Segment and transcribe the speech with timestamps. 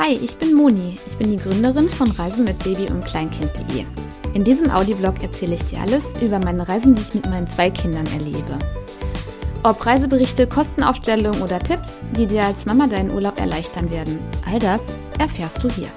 [0.00, 0.96] Hi, ich bin Moni.
[1.08, 3.84] Ich bin die Gründerin von Reisen mit Baby und Kleinkind.de.
[4.32, 7.68] In diesem Audioblog erzähle ich dir alles über meine Reisen, die ich mit meinen zwei
[7.68, 8.60] Kindern erlebe.
[9.64, 15.00] Ob Reiseberichte, Kostenaufstellungen oder Tipps, die dir als Mama deinen Urlaub erleichtern werden, all das
[15.18, 15.88] erfährst du hier.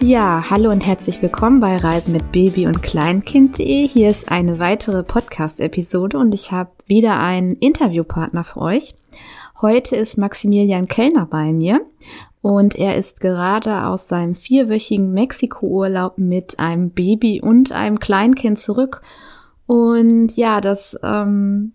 [0.00, 3.88] Ja, hallo und herzlich willkommen bei Reisen mit Baby und Kleinkind.de.
[3.88, 8.94] Hier ist eine weitere Podcast-Episode und ich habe wieder einen Interviewpartner für euch.
[9.62, 11.80] Heute ist Maximilian Kellner bei mir
[12.42, 19.00] und er ist gerade aus seinem vierwöchigen Mexiko-Urlaub mit einem Baby und einem Kleinkind zurück.
[19.66, 21.72] Und ja, das ähm,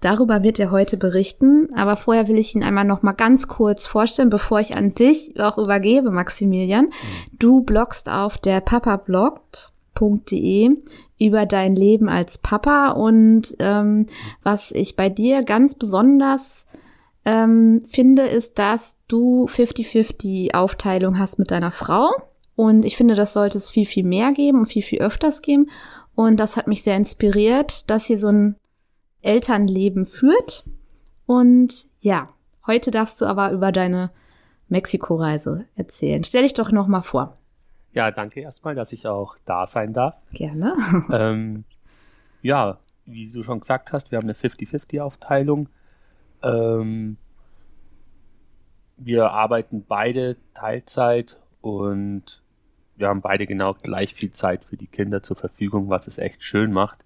[0.00, 3.86] Darüber wird er heute berichten, aber vorher will ich ihn einmal noch mal ganz kurz
[3.86, 6.90] vorstellen, bevor ich an dich auch übergebe, Maximilian.
[7.38, 10.76] Du bloggst auf der papabloggt.de
[11.18, 14.04] über dein Leben als Papa und ähm,
[14.42, 16.65] was ich bei dir ganz besonders
[17.26, 22.10] ähm, finde, ist, dass du 50-50 Aufteilung hast mit deiner Frau.
[22.54, 25.68] Und ich finde, das sollte es viel, viel mehr geben und viel, viel öfters geben.
[26.14, 28.56] Und das hat mich sehr inspiriert, dass hier so ein
[29.22, 30.64] Elternleben führt.
[31.26, 32.28] Und ja,
[32.64, 34.12] heute darfst du aber über deine
[34.68, 36.22] Mexiko-Reise erzählen.
[36.22, 37.36] Stell dich doch noch mal vor.
[37.92, 40.14] Ja, danke erstmal, dass ich auch da sein darf.
[40.32, 40.76] Gerne.
[41.10, 41.64] Ähm,
[42.40, 45.68] ja, wie du schon gesagt hast, wir haben eine 50-50-Aufteilung.
[46.42, 47.16] Ähm,
[48.96, 52.42] wir arbeiten beide Teilzeit und
[52.96, 56.42] wir haben beide genau gleich viel Zeit für die Kinder zur Verfügung, was es echt
[56.42, 57.04] schön macht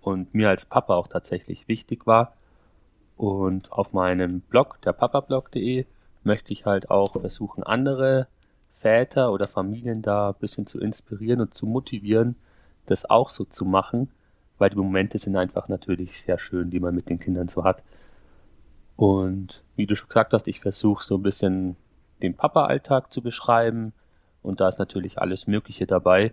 [0.00, 2.34] und mir als Papa auch tatsächlich wichtig war.
[3.16, 5.86] Und auf meinem Blog, der papablog.de,
[6.22, 8.28] möchte ich halt auch versuchen, andere
[8.72, 12.36] Väter oder Familien da ein bisschen zu inspirieren und zu motivieren,
[12.86, 14.10] das auch so zu machen,
[14.58, 17.82] weil die Momente sind einfach natürlich sehr schön, die man mit den Kindern so hat.
[18.96, 21.76] Und wie du schon gesagt hast, ich versuche so ein bisschen
[22.22, 23.92] den Papa-Alltag zu beschreiben
[24.42, 26.32] und da ist natürlich alles Mögliche dabei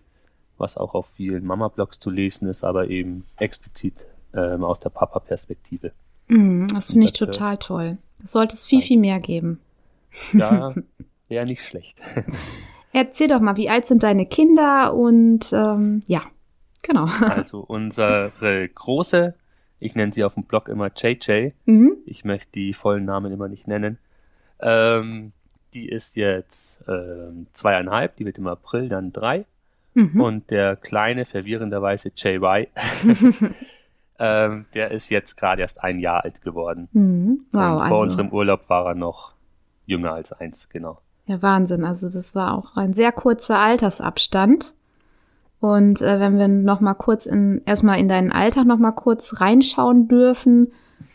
[0.62, 5.92] was auch auf vielen Mama-Blogs zu lesen ist, aber eben explizit ähm, aus der Papa-Perspektive.
[6.28, 7.98] Mm, das finde ich das, äh, total toll.
[8.24, 9.60] Es sollte es viel, viel mehr geben.
[10.32, 10.74] Ja,
[11.28, 12.00] wäre nicht schlecht.
[12.94, 16.22] Erzähl doch mal, wie alt sind deine Kinder und ähm, ja,
[16.84, 17.06] genau.
[17.20, 18.32] Also unsere
[18.74, 19.34] große,
[19.82, 21.98] ich nenne sie auf dem Blog immer JJ, mhm.
[22.06, 23.98] ich möchte die vollen Namen immer nicht nennen,
[24.60, 25.34] ähm,
[25.74, 29.46] die ist jetzt ähm, zweieinhalb, die wird im April dann drei.
[29.94, 30.22] Mhm.
[30.22, 32.70] Und der kleine, verwirrenderweise JY,
[34.20, 36.88] ähm, der ist jetzt gerade erst ein Jahr alt geworden.
[36.94, 37.46] Mhm.
[37.52, 39.34] Wow, Und vor also, unserem Urlaub war er noch
[39.86, 41.00] jünger als eins, genau.
[41.26, 41.84] Ja, Wahnsinn.
[41.84, 44.74] Also das war auch ein sehr kurzer Altersabstand.
[45.62, 49.40] Und äh, wenn wir noch mal kurz in erstmal in deinen Alltag noch mal kurz
[49.40, 50.74] reinschauen dürfen,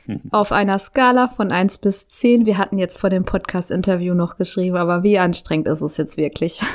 [0.30, 2.46] auf einer Skala von eins bis zehn.
[2.46, 6.62] Wir hatten jetzt vor dem Podcast-Interview noch geschrieben, aber wie anstrengend ist es jetzt wirklich?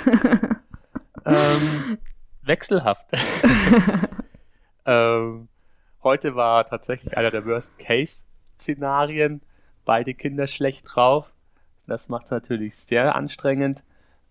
[1.25, 1.97] Ähm,
[2.41, 3.05] wechselhaft.
[4.85, 5.47] ähm,
[6.03, 9.41] heute war tatsächlich einer der Worst-Case-Szenarien.
[9.85, 11.31] Beide Kinder schlecht drauf.
[11.87, 13.83] Das macht es natürlich sehr anstrengend.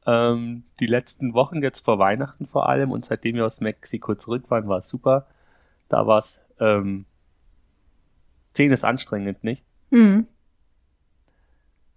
[0.07, 4.45] Ähm, die letzten Wochen, jetzt vor Weihnachten vor allem und seitdem wir aus Mexiko zurück
[4.49, 5.27] waren, war es super.
[5.89, 7.05] Da war es, ähm,
[8.55, 9.65] 10 ist anstrengend, nicht?
[9.91, 10.27] Mhm.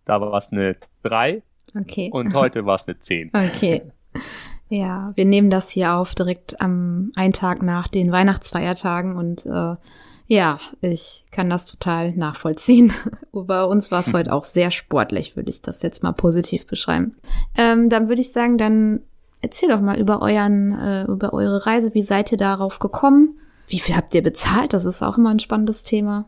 [0.05, 1.41] Da war es eine 3.
[1.75, 2.09] Okay.
[2.11, 3.31] Und heute war es eine 10.
[3.33, 3.91] Okay.
[4.73, 9.75] Ja, wir nehmen das hier auf direkt am einen Tag nach den Weihnachtsfeiertagen und äh,
[10.25, 12.91] ja, ich kann das total nachvollziehen.
[13.31, 17.16] Bei uns war es heute auch sehr sportlich, würde ich das jetzt mal positiv beschreiben.
[17.56, 19.03] Ähm, dann würde ich sagen, dann
[19.44, 21.94] erzähl doch mal über euren, äh, über eure Reise.
[21.94, 23.38] Wie seid ihr darauf gekommen?
[23.67, 24.73] Wie viel habt ihr bezahlt?
[24.73, 26.28] Das ist auch immer ein spannendes Thema.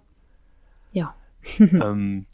[0.93, 1.15] Ja.
[1.59, 2.27] ähm,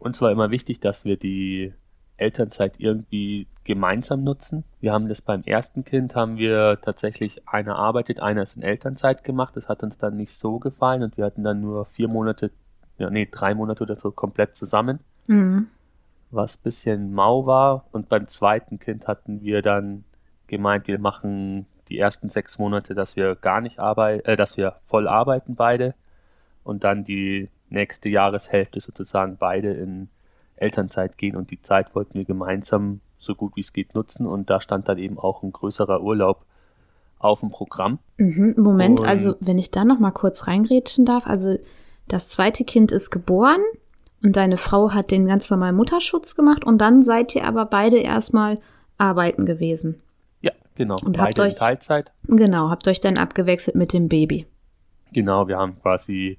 [0.00, 1.74] uns war immer wichtig, dass wir die
[2.16, 4.64] Elternzeit irgendwie gemeinsam nutzen.
[4.80, 9.24] Wir haben das beim ersten Kind, haben wir tatsächlich einer arbeitet, einer ist in Elternzeit
[9.24, 9.56] gemacht.
[9.56, 12.50] Das hat uns dann nicht so gefallen und wir hatten dann nur vier Monate,
[12.98, 15.00] ja, nee, drei Monate oder so komplett zusammen.
[15.26, 15.68] Mhm.
[16.30, 17.86] Was bisschen mau war.
[17.92, 20.04] Und beim zweiten Kind hatten wir dann
[20.46, 24.76] gemeint, wir machen die ersten sechs Monate, dass wir gar nicht arbeiten, äh, dass wir
[24.84, 25.94] voll arbeiten beide
[26.62, 30.08] und dann die nächste Jahreshälfte sozusagen beide in
[30.56, 34.50] Elternzeit gehen und die Zeit wollten wir gemeinsam so gut wie es geht nutzen und
[34.50, 36.44] da stand dann eben auch ein größerer Urlaub
[37.18, 37.98] auf dem Programm.
[38.18, 41.56] Mhm, Moment, und also wenn ich da noch mal kurz reingrätschen darf, also
[42.06, 43.62] das zweite Kind ist geboren
[44.22, 47.98] und deine Frau hat den ganz normalen Mutterschutz gemacht und dann seid ihr aber beide
[47.98, 48.58] erstmal
[48.98, 50.02] arbeiten gewesen.
[50.42, 50.96] Ja, genau.
[51.04, 52.12] Und habt euch, Teilzeit.
[52.28, 54.46] Genau, habt euch dann abgewechselt mit dem Baby.
[55.12, 56.38] Genau, wir haben quasi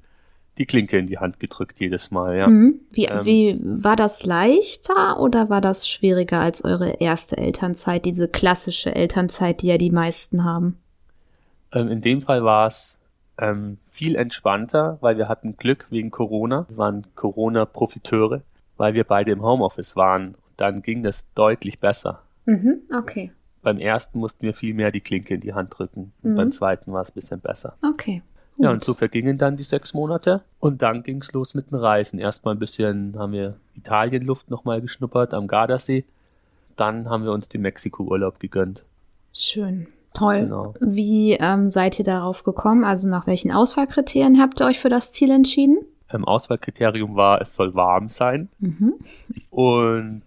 [0.58, 2.48] die Klinke in die Hand gedrückt jedes Mal, ja.
[2.48, 2.80] Mhm.
[2.92, 8.28] Wie, ähm, wie war das leichter oder war das schwieriger als eure erste Elternzeit, diese
[8.28, 10.78] klassische Elternzeit, die ja die meisten haben?
[11.74, 12.98] Ähm, in dem Fall war es
[13.38, 16.66] ähm, viel entspannter, weil wir hatten Glück wegen Corona.
[16.70, 18.42] Wir waren Corona-Profiteure,
[18.78, 20.28] weil wir beide im Homeoffice waren.
[20.28, 22.22] Und dann ging das deutlich besser.
[22.46, 23.32] Mhm, okay.
[23.62, 26.14] Beim ersten mussten wir viel mehr die Klinke in die Hand drücken.
[26.22, 26.36] Und mhm.
[26.36, 27.76] beim zweiten war es ein bisschen besser.
[27.84, 28.22] Okay.
[28.56, 28.64] Gut.
[28.64, 31.78] Ja, und so vergingen dann die sechs Monate und dann ging es los mit den
[31.78, 32.20] Reisen.
[32.20, 36.06] Erstmal ein bisschen haben wir Italienluft nochmal geschnuppert am Gardasee.
[36.76, 38.86] Dann haben wir uns den Mexiko-Urlaub gegönnt.
[39.34, 39.88] Schön.
[40.14, 40.42] Toll.
[40.42, 40.74] Genau.
[40.80, 42.86] Wie ähm, seid ihr darauf gekommen?
[42.86, 45.80] Also nach welchen Auswahlkriterien habt ihr euch für das Ziel entschieden?
[46.10, 48.50] Ähm, Auswahlkriterium war, es soll warm sein.
[48.60, 48.94] Mhm.
[49.50, 50.22] Und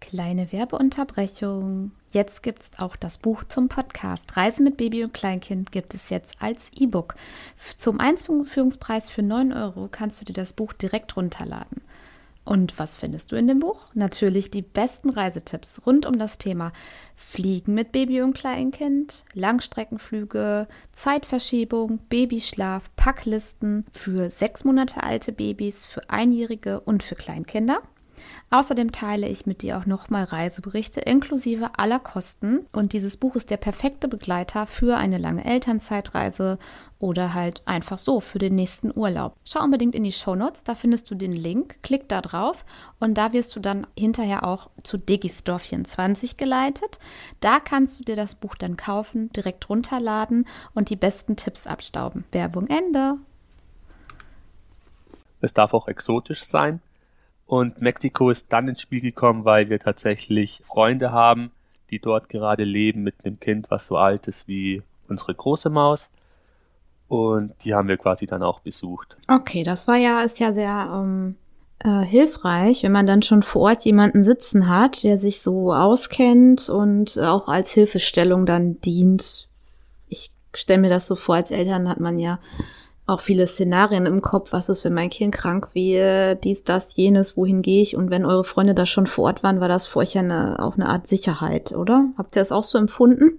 [0.00, 1.90] Kleine Werbeunterbrechung.
[2.16, 4.38] Jetzt gibt es auch das Buch zum Podcast.
[4.38, 7.14] Reisen mit Baby und Kleinkind gibt es jetzt als E-Book.
[7.76, 11.82] Zum Einführungspreis für 9 Euro kannst du dir das Buch direkt runterladen.
[12.42, 13.90] Und was findest du in dem Buch?
[13.92, 16.72] Natürlich die besten Reisetipps rund um das Thema
[17.16, 26.08] Fliegen mit Baby und Kleinkind, Langstreckenflüge, Zeitverschiebung, Babyschlaf, Packlisten für sechs Monate alte Babys, für
[26.08, 27.82] Einjährige und für Kleinkinder.
[28.50, 33.50] Außerdem teile ich mit dir auch nochmal Reiseberichte inklusive aller Kosten und dieses Buch ist
[33.50, 36.58] der perfekte Begleiter für eine lange Elternzeitreise
[36.98, 39.34] oder halt einfach so für den nächsten Urlaub.
[39.44, 42.64] Schau unbedingt in die Shownotes, da findest du den Link, klick da drauf
[43.00, 46.98] und da wirst du dann hinterher auch zu Digistore 24 geleitet.
[47.40, 52.24] Da kannst du dir das Buch dann kaufen, direkt runterladen und die besten Tipps abstauben.
[52.32, 53.16] Werbung Ende.
[55.40, 56.80] Es darf auch exotisch sein.
[57.46, 61.52] Und Mexiko ist dann ins Spiel gekommen, weil wir tatsächlich Freunde haben,
[61.90, 66.10] die dort gerade leben mit einem Kind, was so alt ist wie unsere große Maus.
[67.08, 69.16] Und die haben wir quasi dann auch besucht.
[69.28, 71.36] Okay, das war ja, ist ja sehr ähm,
[71.78, 76.68] äh, hilfreich, wenn man dann schon vor Ort jemanden sitzen hat, der sich so auskennt
[76.68, 79.48] und auch als Hilfestellung dann dient.
[80.08, 82.40] Ich stelle mir das so vor, als Eltern hat man ja
[83.06, 84.52] auch viele Szenarien im Kopf.
[84.52, 86.42] Was ist, wenn mein Kind krank wird?
[86.44, 87.96] Dies, das, jenes, wohin gehe ich?
[87.96, 90.58] Und wenn eure Freunde da schon vor Ort waren, war das für euch ja eine,
[90.58, 92.08] auch eine Art Sicherheit, oder?
[92.18, 93.38] Habt ihr das auch so empfunden?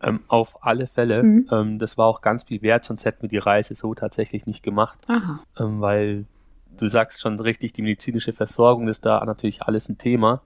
[0.00, 1.24] Ähm, auf alle Fälle.
[1.24, 1.48] Mhm.
[1.50, 4.62] Ähm, das war auch ganz viel wert, sonst hätten wir die Reise so tatsächlich nicht
[4.62, 4.98] gemacht.
[5.08, 5.40] Aha.
[5.58, 6.24] Ähm, weil
[6.76, 10.42] du sagst schon richtig, die medizinische Versorgung ist da natürlich alles ein Thema.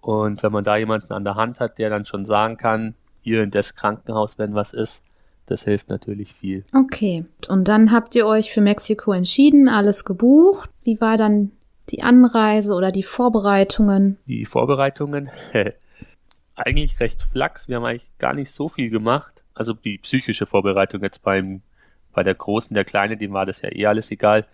[0.00, 3.42] Und wenn man da jemanden an der Hand hat, der dann schon sagen kann, hier
[3.42, 5.02] in das Krankenhaus, wenn was ist,
[5.46, 6.64] das hilft natürlich viel.
[6.74, 7.24] Okay.
[7.48, 10.70] Und dann habt ihr euch für Mexiko entschieden, alles gebucht.
[10.82, 11.52] Wie war dann
[11.90, 14.18] die Anreise oder die Vorbereitungen?
[14.26, 15.28] Die Vorbereitungen?
[16.56, 17.68] eigentlich recht flachs.
[17.68, 19.44] Wir haben eigentlich gar nicht so viel gemacht.
[19.54, 21.62] Also die psychische Vorbereitung jetzt beim,
[22.12, 24.46] bei der Großen, der Kleine, dem war das ja eh alles egal.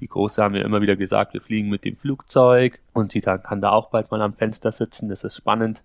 [0.00, 3.42] Die Große haben wir immer wieder gesagt, wir fliegen mit dem Flugzeug und sie dann
[3.42, 5.08] kann da auch bald mal am Fenster sitzen.
[5.08, 5.82] Das ist spannend.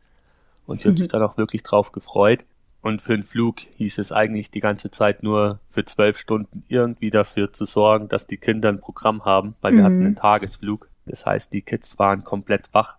[0.66, 2.46] Und sie hat sich dann auch wirklich drauf gefreut.
[2.82, 7.10] Und für den Flug hieß es eigentlich die ganze Zeit nur für zwölf Stunden irgendwie
[7.10, 10.06] dafür zu sorgen, dass die Kinder ein Programm haben, weil wir hatten mhm.
[10.06, 10.90] einen Tagesflug.
[11.06, 12.98] Das heißt, die Kids waren komplett wach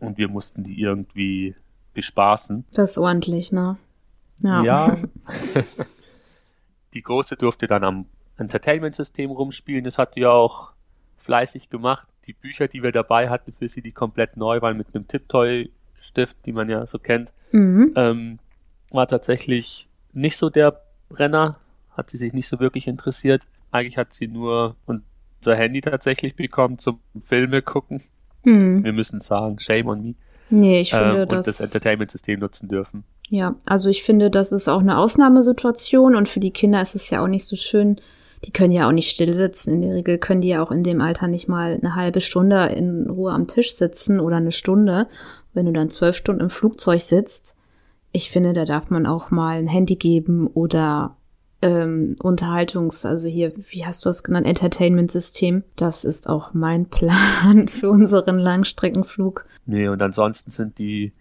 [0.00, 1.54] und wir mussten die irgendwie
[1.92, 2.64] bespaßen.
[2.72, 3.76] Das ist ordentlich, ne?
[4.42, 4.62] Ja.
[4.62, 4.96] ja.
[6.94, 8.06] die Große durfte dann am
[8.36, 9.84] Entertainment-System rumspielen.
[9.84, 10.72] Das hat die auch
[11.18, 12.08] fleißig gemacht.
[12.26, 16.36] Die Bücher, die wir dabei hatten für sie, die komplett neu waren mit einem Tiptoy-Stift,
[16.46, 17.92] die man ja so kennt, mhm.
[17.96, 18.38] ähm,
[18.90, 21.58] war tatsächlich nicht so der Brenner,
[21.90, 23.42] hat sie sich nicht so wirklich interessiert.
[23.70, 28.02] Eigentlich hat sie nur unser Handy tatsächlich bekommen zum Filme gucken.
[28.44, 28.84] Mhm.
[28.84, 30.14] Wir müssen sagen, shame on me.
[30.50, 31.38] Nee, ich finde, das.
[31.38, 33.04] Und das Entertainment-System nutzen dürfen.
[33.28, 37.10] Ja, also ich finde, das ist auch eine Ausnahmesituation und für die Kinder ist es
[37.10, 38.00] ja auch nicht so schön.
[38.44, 39.74] Die können ja auch nicht still sitzen.
[39.74, 42.66] In der Regel können die ja auch in dem Alter nicht mal eine halbe Stunde
[42.66, 45.08] in Ruhe am Tisch sitzen oder eine Stunde.
[45.54, 47.56] Wenn du dann zwölf Stunden im Flugzeug sitzt,
[48.14, 51.16] ich finde, da darf man auch mal ein Handy geben oder
[51.62, 55.64] ähm, Unterhaltungs-, also hier, wie hast du das genannt, Entertainment-System.
[55.74, 59.46] Das ist auch mein Plan für unseren Langstreckenflug.
[59.66, 61.12] Nee, und ansonsten sind die,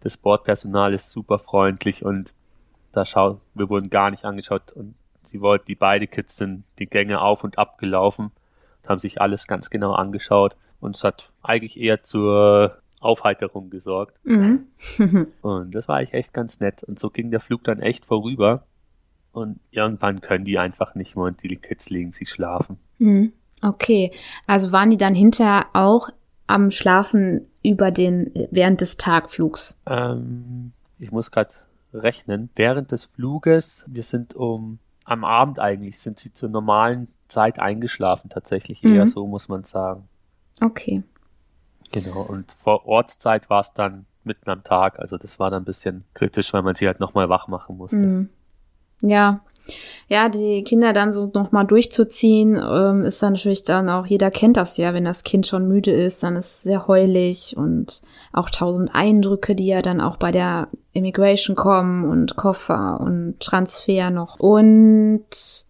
[0.00, 2.34] das Bordpersonal ist super freundlich und
[2.92, 6.86] da schau, wir wurden gar nicht angeschaut und sie wollten, die beide Kids sind die
[6.86, 8.30] Gänge auf und ab gelaufen
[8.82, 14.18] und haben sich alles ganz genau angeschaut und es hat eigentlich eher zur Aufheiterung gesorgt.
[14.24, 14.66] Mhm.
[15.42, 16.82] und das war eigentlich echt ganz nett.
[16.84, 18.64] Und so ging der Flug dann echt vorüber.
[19.32, 22.78] Und irgendwann können die einfach nicht mehr und die Kids legen sie schlafen.
[22.98, 23.32] Mhm.
[23.62, 24.10] Okay,
[24.46, 26.10] also waren die dann hinterher auch
[26.46, 29.78] am Schlafen über den während des Tagflugs?
[29.86, 31.54] Ähm, ich muss gerade
[31.94, 32.50] rechnen.
[32.56, 38.30] Während des Fluges, wir sind um am Abend eigentlich sind sie zur normalen Zeit eingeschlafen,
[38.30, 39.08] tatsächlich eher Mhm.
[39.08, 40.08] so, muss man sagen.
[40.60, 41.02] Okay.
[41.92, 45.66] Genau, und vor Ortszeit war es dann mitten am Tag, also das war dann ein
[45.66, 47.96] bisschen kritisch, weil man sie halt nochmal wach machen musste.
[47.96, 48.28] Mhm.
[49.02, 49.40] Ja.
[50.08, 54.56] Ja, die Kinder dann so nochmal durchzuziehen, ähm, ist dann natürlich dann auch, jeder kennt
[54.56, 58.50] das ja, wenn das Kind schon müde ist, dann ist es sehr heulig und auch
[58.50, 64.38] tausend Eindrücke, die ja dann auch bei der Immigration kommen und Koffer und Transfer noch.
[64.38, 65.24] Und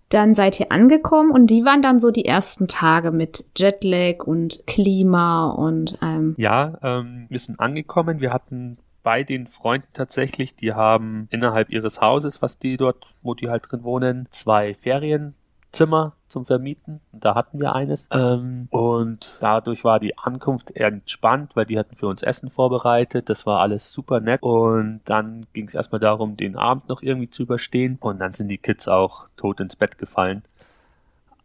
[0.09, 4.67] dann seid ihr angekommen und wie waren dann so die ersten Tage mit Jetlag und
[4.67, 8.21] Klima und ähm, Ja, ähm, wir sind angekommen.
[8.21, 13.35] Wir hatten bei den Freunden tatsächlich, die haben innerhalb ihres Hauses, was die dort, wo
[13.35, 17.01] die halt drin wohnen, zwei Ferienzimmer zum Vermieten.
[17.13, 18.09] Da hatten wir eines.
[18.13, 23.29] Ähm, und dadurch war die Ankunft entspannt, weil die hatten für uns Essen vorbereitet.
[23.29, 24.43] Das war alles super nett.
[24.43, 27.99] Und dann ging es erstmal darum, den Abend noch irgendwie zu überstehen.
[28.01, 30.43] Und dann sind die Kids auch tot ins Bett gefallen.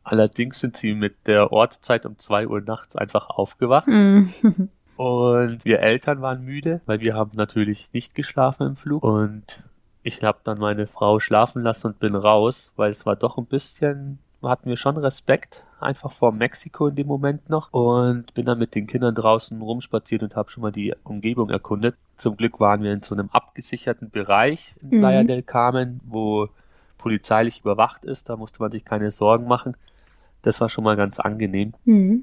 [0.03, 3.87] Allerdings sind sie mit der Ortszeit um zwei Uhr nachts einfach aufgewacht.
[4.97, 9.03] Und wir Eltern waren müde, weil wir haben natürlich nicht geschlafen im Flug.
[9.03, 9.63] Und
[10.03, 13.45] ich habe dann meine Frau schlafen lassen und bin raus, weil es war doch ein
[13.45, 17.71] bisschen, hatten wir schon Respekt, einfach vor Mexiko in dem Moment noch.
[17.73, 21.95] Und bin dann mit den Kindern draußen rumspaziert und habe schon mal die Umgebung erkundet.
[22.15, 24.99] Zum Glück waren wir in so einem abgesicherten Bereich in Mhm.
[24.99, 26.49] Playa del Carmen, wo
[26.97, 28.29] polizeilich überwacht ist.
[28.29, 29.77] Da musste man sich keine Sorgen machen.
[30.41, 31.73] Das war schon mal ganz angenehm.
[31.85, 32.17] mm,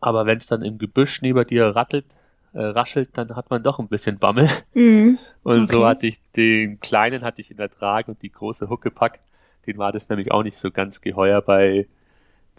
[0.00, 2.06] Aber wenn es dann im Gebüsch neben dir rattelt,
[2.52, 4.48] äh, raschelt, dann hat man doch ein bisschen Bammel.
[4.74, 5.86] mm, Und so Okay.
[5.86, 9.20] hatte ich den kleinen hatte ich in der Trage und die große Huckepack,
[9.66, 11.88] den war das nämlich auch nicht so ganz geheuer bei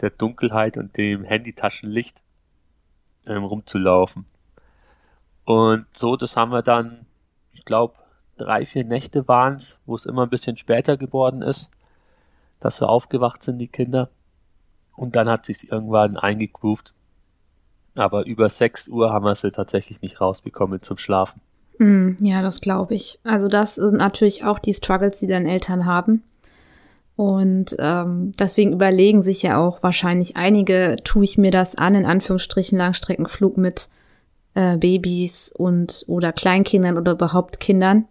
[0.00, 2.22] der Dunkelheit und dem Handytaschenlicht
[3.26, 4.26] ähm, rumzulaufen.
[5.44, 7.06] Und so, das haben wir dann,
[7.52, 7.94] ich glaube,
[8.36, 11.70] drei, vier Nächte waren's, wo es immer ein bisschen später geworden ist,
[12.60, 14.10] dass sie aufgewacht sind, die Kinder.
[14.96, 16.94] Und dann hat sich's irgendwann eingegroovt.
[17.98, 21.40] Aber über 6 Uhr haben wir sie tatsächlich nicht rausbekommen zum Schlafen.
[21.78, 23.18] Mm, ja, das glaube ich.
[23.24, 26.22] Also das sind natürlich auch die Struggles, die deine Eltern haben.
[27.16, 32.06] Und ähm, deswegen überlegen sich ja auch wahrscheinlich einige, tue ich mir das an, in
[32.06, 33.88] Anführungsstrichen Langstreckenflug mit
[34.54, 38.06] äh, Babys und oder Kleinkindern oder überhaupt Kindern.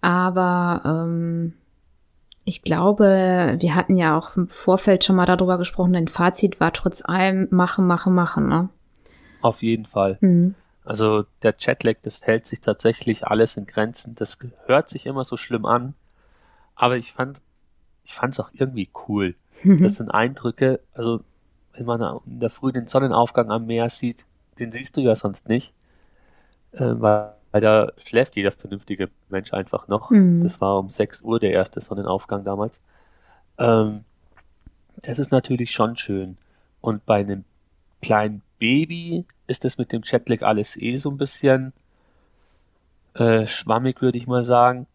[0.00, 1.54] Aber ähm,
[2.44, 6.72] ich glaube, wir hatten ja auch im Vorfeld schon mal darüber gesprochen, dein Fazit war
[6.72, 8.70] trotz allem machen, machen, machen, ne?
[9.42, 10.18] Auf jeden Fall.
[10.20, 10.54] Mhm.
[10.84, 14.14] Also der Chatlag, das hält sich tatsächlich alles in Grenzen.
[14.14, 15.94] Das hört sich immer so schlimm an,
[16.74, 17.40] aber ich fand,
[18.04, 19.34] ich fand es auch irgendwie cool.
[19.62, 21.20] Das sind Eindrücke, also
[21.74, 24.24] wenn man in der Früh den Sonnenaufgang am Meer sieht,
[24.58, 25.72] den siehst du ja sonst nicht,
[26.72, 30.10] äh, weil, weil da schläft jeder vernünftige Mensch einfach noch.
[30.10, 30.42] Mhm.
[30.42, 32.80] Das war um 6 Uhr der erste Sonnenaufgang damals.
[33.58, 34.04] Ähm,
[34.96, 36.36] das ist natürlich schon schön.
[36.80, 37.44] Und bei einem
[38.00, 41.72] kleinen Baby ist es mit dem Jetlag alles eh so ein bisschen
[43.14, 44.86] äh, schwammig, würde ich mal sagen,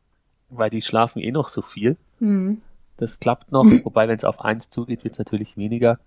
[0.50, 1.98] weil die schlafen eh noch so viel.
[2.20, 2.62] Mhm.
[2.98, 6.00] Das klappt noch, wobei wenn es auf eins zugeht, wird es natürlich weniger.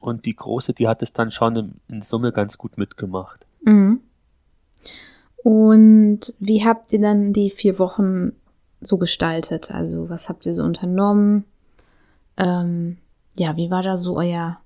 [0.00, 3.46] Und die große, die hat es dann schon in, in Summe ganz gut mitgemacht.
[3.62, 4.00] Mhm.
[5.42, 8.32] Und wie habt ihr dann die vier Wochen
[8.80, 9.70] so gestaltet?
[9.70, 11.44] Also was habt ihr so unternommen?
[12.36, 12.98] Ähm,
[13.34, 14.58] ja, wie war da so euer,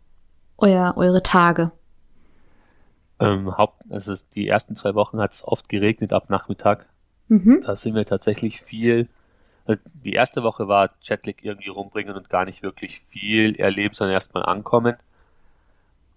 [0.58, 1.72] euer, eure Tage?
[3.20, 6.86] Ähm, Haupt, also die ersten zwei Wochen hat es oft geregnet ab Nachmittag.
[7.28, 7.62] Mhm.
[7.64, 9.08] Da sind wir tatsächlich viel.
[9.66, 14.14] also Die erste Woche war Jetlag irgendwie rumbringen und gar nicht wirklich viel erleben, sondern
[14.14, 14.96] erstmal ankommen.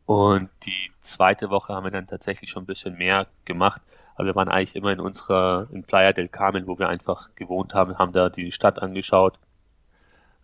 [0.06, 3.82] Und die zweite Woche haben wir dann tatsächlich schon ein bisschen mehr gemacht.
[4.16, 7.74] Aber wir waren eigentlich immer in unserer, in Playa del Carmen, wo wir einfach gewohnt
[7.74, 9.40] haben, haben da die Stadt angeschaut,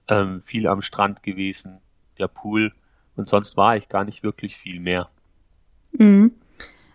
[0.08, 1.82] ähm, viel am Strand gewesen,
[2.18, 2.74] der Pool.
[3.18, 5.10] Und sonst war ich gar nicht wirklich viel mehr.
[5.92, 6.32] Mhm.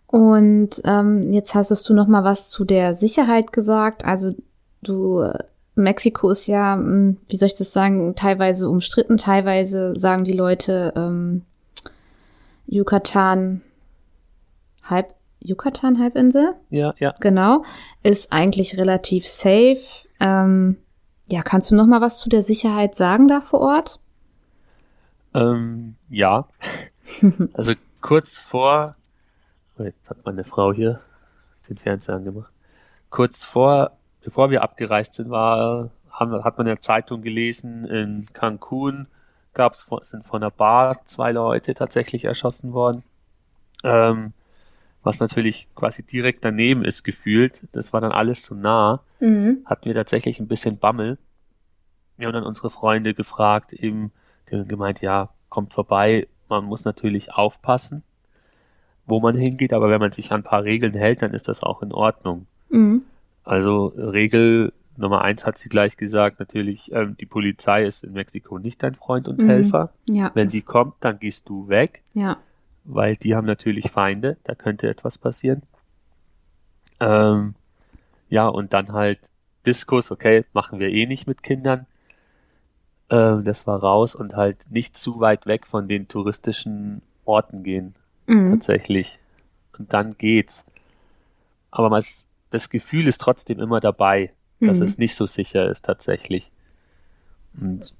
[0.07, 4.05] Und ähm, jetzt hast du noch mal was zu der Sicherheit gesagt.
[4.05, 4.35] Also
[4.83, 5.27] du,
[5.75, 10.93] Mexiko ist ja, mh, wie soll ich das sagen, teilweise umstritten, teilweise sagen die Leute
[10.97, 11.43] ähm,
[12.67, 13.63] Yucatan
[14.83, 15.15] halb
[15.45, 17.15] Yucatan Halbinsel, Ja, ja.
[17.19, 17.65] genau,
[18.05, 19.81] ist eigentlich relativ safe.
[20.21, 20.77] Ähm,
[21.27, 23.99] ja, kannst du noch mal was zu der Sicherheit sagen da vor Ort?
[25.35, 26.49] Ähm, ja.
[27.53, 28.97] Also kurz vor,
[29.79, 31.01] oh, jetzt hat meine Frau hier
[31.69, 32.53] den Fernseher angemacht.
[33.11, 38.27] Kurz vor, bevor wir abgereist sind, war, haben, hat man in der Zeitung gelesen, in
[38.33, 39.09] Cancun
[39.53, 43.03] gab's, sind von einer Bar zwei Leute tatsächlich erschossen worden.
[43.85, 44.33] Ähm,
[45.03, 47.67] was natürlich quasi direkt daneben ist gefühlt.
[47.73, 49.63] Das war dann alles zu nah Mhm.
[49.67, 51.19] hatten wir tatsächlich ein bisschen Bammel.
[52.17, 54.13] wir haben dann unsere Freunde gefragt, eben,
[54.67, 58.03] gemeint, ja, kommt vorbei, man muss natürlich aufpassen,
[59.07, 61.63] wo man hingeht, aber wenn man sich an ein paar Regeln hält, dann ist das
[61.63, 62.47] auch in Ordnung.
[62.69, 63.03] Mhm.
[63.45, 68.59] Also Regel Nummer eins hat sie gleich gesagt, natürlich, ähm, die Polizei ist in Mexiko
[68.59, 69.49] nicht dein Freund und mhm.
[69.49, 69.93] Helfer.
[70.09, 72.03] Ja, wenn die kommt, dann gehst du weg.
[72.13, 72.37] Ja.
[72.85, 75.63] Weil die haben natürlich Feinde, da könnte etwas passieren.
[77.01, 77.55] Ähm,
[78.29, 79.19] ja, und dann halt
[79.67, 81.87] Diskus, okay, machen wir eh nicht mit Kindern.
[83.13, 87.95] Ähm, das war raus und halt nicht zu weit weg von den touristischen Orten gehen.
[88.27, 88.55] Mhm.
[88.55, 89.19] Tatsächlich.
[89.79, 90.65] Und dann geht's.
[91.71, 92.03] Aber man,
[92.51, 94.85] das Gefühl ist trotzdem immer dabei, dass mhm.
[94.85, 96.51] es nicht so sicher ist tatsächlich.
[97.61, 97.93] Und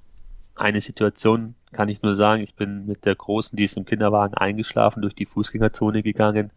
[0.55, 4.33] eine Situation kann ich nur sagen, ich bin mit der Großen, die ist im Kinderwagen
[4.35, 6.51] eingeschlafen, durch die Fußgängerzone gegangen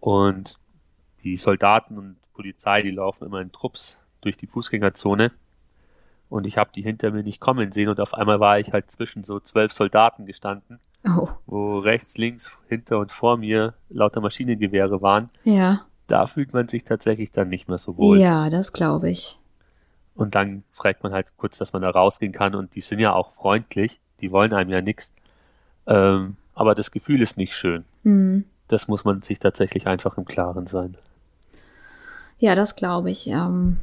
[0.00, 0.58] und
[1.22, 5.32] die Soldaten und Polizei, die laufen immer in Trupps durch die Fußgängerzone
[6.28, 8.90] und ich habe die hinter mir nicht kommen sehen und auf einmal war ich halt
[8.90, 11.28] zwischen so zwölf Soldaten gestanden, oh.
[11.46, 15.30] wo rechts, links, hinter und vor mir lauter Maschinengewehre waren.
[15.44, 15.86] Ja.
[16.06, 18.18] Da fühlt man sich tatsächlich dann nicht mehr so wohl.
[18.18, 19.38] Ja, das glaube ich.
[20.14, 23.12] Und dann fragt man halt kurz, dass man da rausgehen kann und die sind ja
[23.12, 25.12] auch freundlich, die wollen einem ja nichts.
[25.86, 27.84] Ähm, aber das Gefühl ist nicht schön.
[28.02, 28.46] Mhm.
[28.68, 30.96] Das muss man sich tatsächlich einfach im Klaren sein.
[32.38, 33.28] Ja, das glaube ich.
[33.28, 33.76] Ähm,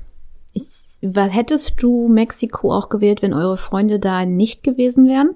[0.54, 1.00] ich.
[1.02, 5.36] Hättest du Mexiko auch gewählt, wenn eure Freunde da nicht gewesen wären?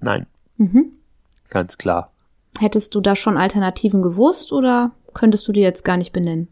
[0.00, 0.26] Nein.
[0.58, 0.92] Mhm.
[1.48, 2.12] Ganz klar.
[2.58, 6.48] Hättest du da schon Alternativen gewusst oder könntest du die jetzt gar nicht benennen?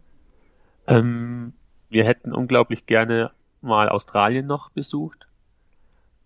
[0.86, 1.52] Ähm,
[1.90, 5.26] wir hätten unglaublich gerne mal Australien noch besucht,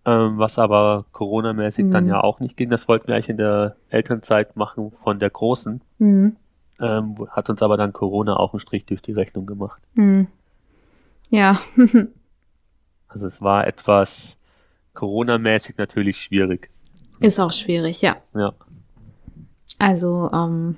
[0.05, 1.91] ähm, was aber Corona-mäßig mhm.
[1.91, 2.69] dann ja auch nicht ging.
[2.69, 5.81] Das wollten wir eigentlich in der Elternzeit machen von der Großen.
[5.97, 6.37] Mhm.
[6.79, 9.81] Ähm, hat uns aber dann Corona auch einen Strich durch die Rechnung gemacht.
[9.93, 10.27] Mhm.
[11.29, 11.59] Ja.
[13.07, 14.35] also es war etwas
[14.93, 16.69] Corona-mäßig natürlich schwierig.
[17.19, 18.17] Ist auch schwierig, ja.
[18.35, 18.53] Ja.
[19.79, 20.77] Also, ähm,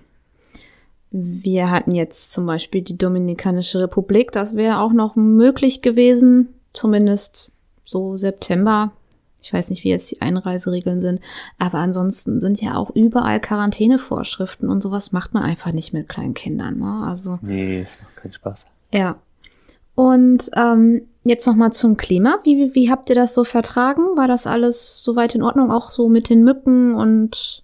[1.11, 7.51] wir hatten jetzt zum Beispiel die Dominikanische Republik, das wäre auch noch möglich gewesen, zumindest
[7.85, 8.91] so September.
[9.41, 11.21] Ich weiß nicht, wie jetzt die Einreiseregeln sind,
[11.59, 16.33] aber ansonsten sind ja auch überall Quarantänevorschriften und sowas macht man einfach nicht mit kleinen
[16.33, 16.79] Kindern.
[16.79, 17.05] Ne?
[17.07, 18.65] Also nee, es macht keinen Spaß.
[18.91, 19.15] Ja.
[19.95, 22.39] Und ähm, jetzt noch mal zum Klima.
[22.43, 24.01] Wie, wie, wie habt ihr das so vertragen?
[24.15, 27.63] War das alles soweit in Ordnung, auch so mit den Mücken und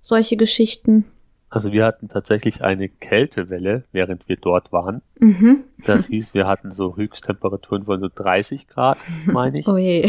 [0.00, 1.04] solche Geschichten?
[1.52, 5.02] Also wir hatten tatsächlich eine Kältewelle, während wir dort waren.
[5.18, 5.64] Mhm.
[5.84, 9.66] Das hieß, wir hatten so Höchsttemperaturen von so 30 Grad, meine ich.
[9.68, 10.08] Oh je.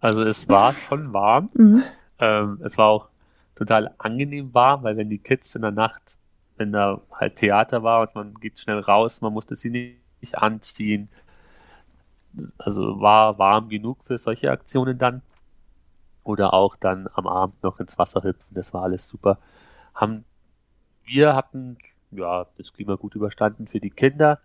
[0.00, 1.50] also es war schon warm.
[1.54, 1.82] Mhm.
[2.20, 3.08] Ähm, es war auch
[3.56, 6.16] total angenehm warm, weil wenn die Kids in der Nacht,
[6.56, 9.96] wenn da halt Theater war und man geht schnell raus, man musste sie nicht
[10.36, 11.08] anziehen.
[12.58, 15.22] Also war warm genug für solche Aktionen dann.
[16.24, 19.38] Oder auch dann am Abend noch ins Wasser hüpfen, das war alles super.
[19.94, 20.24] Haben
[21.04, 21.78] wir hatten
[22.10, 23.66] ja das Klima gut überstanden.
[23.66, 24.40] Für die Kinder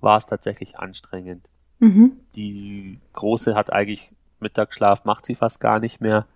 [0.00, 1.48] war es tatsächlich anstrengend.
[1.78, 2.18] Mhm.
[2.34, 6.26] Die große hat eigentlich Mittagsschlaf, macht sie fast gar nicht mehr.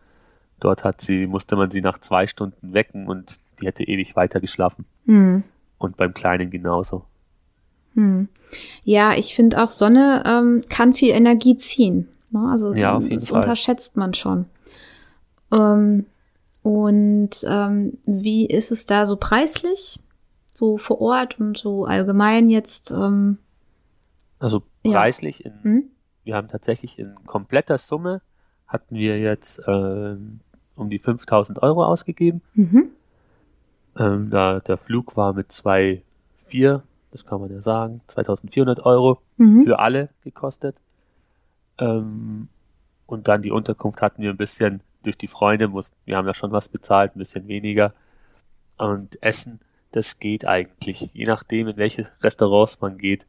[0.60, 4.40] Dort hat sie, musste man sie nach zwei Stunden wecken und die hätte ewig weiter
[4.40, 4.86] geschlafen.
[5.04, 5.44] Mhm.
[5.78, 7.04] Und beim Kleinen genauso.
[7.94, 8.28] Mhm.
[8.84, 12.08] Ja, ich finde auch Sonne ähm, kann viel Energie ziehen.
[12.30, 12.48] Ne?
[12.50, 13.40] Also ja, auf jeden das Fall.
[13.40, 14.46] unterschätzt man schon.
[15.52, 16.06] Ähm,
[16.62, 20.00] und ähm, wie ist es da so preislich?
[20.50, 22.90] So vor Ort und so allgemein jetzt?
[22.90, 23.38] Ähm,
[24.38, 25.50] also preislich, ja.
[25.50, 25.90] in, hm?
[26.24, 28.22] wir haben tatsächlich in kompletter Summe
[28.66, 30.40] hatten wir jetzt ähm,
[30.76, 32.40] um die 5000 Euro ausgegeben.
[32.54, 32.90] Mhm.
[33.98, 36.02] Ähm, da der Flug war mit zwei
[36.46, 39.64] vier, das kann man ja sagen, 2400 Euro mhm.
[39.64, 40.76] für alle gekostet.
[41.78, 42.48] Ähm,
[43.06, 46.34] und dann die Unterkunft hatten wir ein bisschen durch die Freunde mussten, wir haben ja
[46.34, 47.92] schon was bezahlt, ein bisschen weniger.
[48.78, 49.60] Und Essen,
[49.92, 53.26] das geht eigentlich, je nachdem, in welche Restaurants man geht.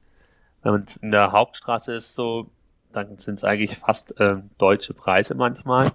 [0.61, 2.49] Wenn man in der Hauptstraße ist so,
[2.91, 5.91] dann sind es eigentlich fast äh, deutsche Preise manchmal.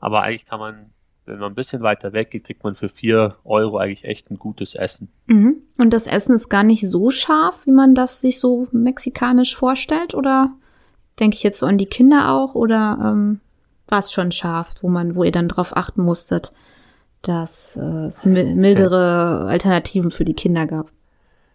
[0.00, 0.90] Aber eigentlich kann man,
[1.24, 4.38] wenn man ein bisschen weiter weg geht, kriegt man für vier Euro eigentlich echt ein
[4.38, 5.08] gutes Essen.
[5.26, 5.56] Mhm.
[5.78, 10.14] Und das Essen ist gar nicht so scharf, wie man das sich so mexikanisch vorstellt,
[10.14, 10.52] oder
[11.20, 13.40] denke ich jetzt so an die Kinder auch, oder ähm,
[13.86, 16.52] war es schon scharf, wo man, wo ihr dann drauf achten musstet,
[17.22, 20.90] dass äh, es mildere Alternativen für die Kinder gab.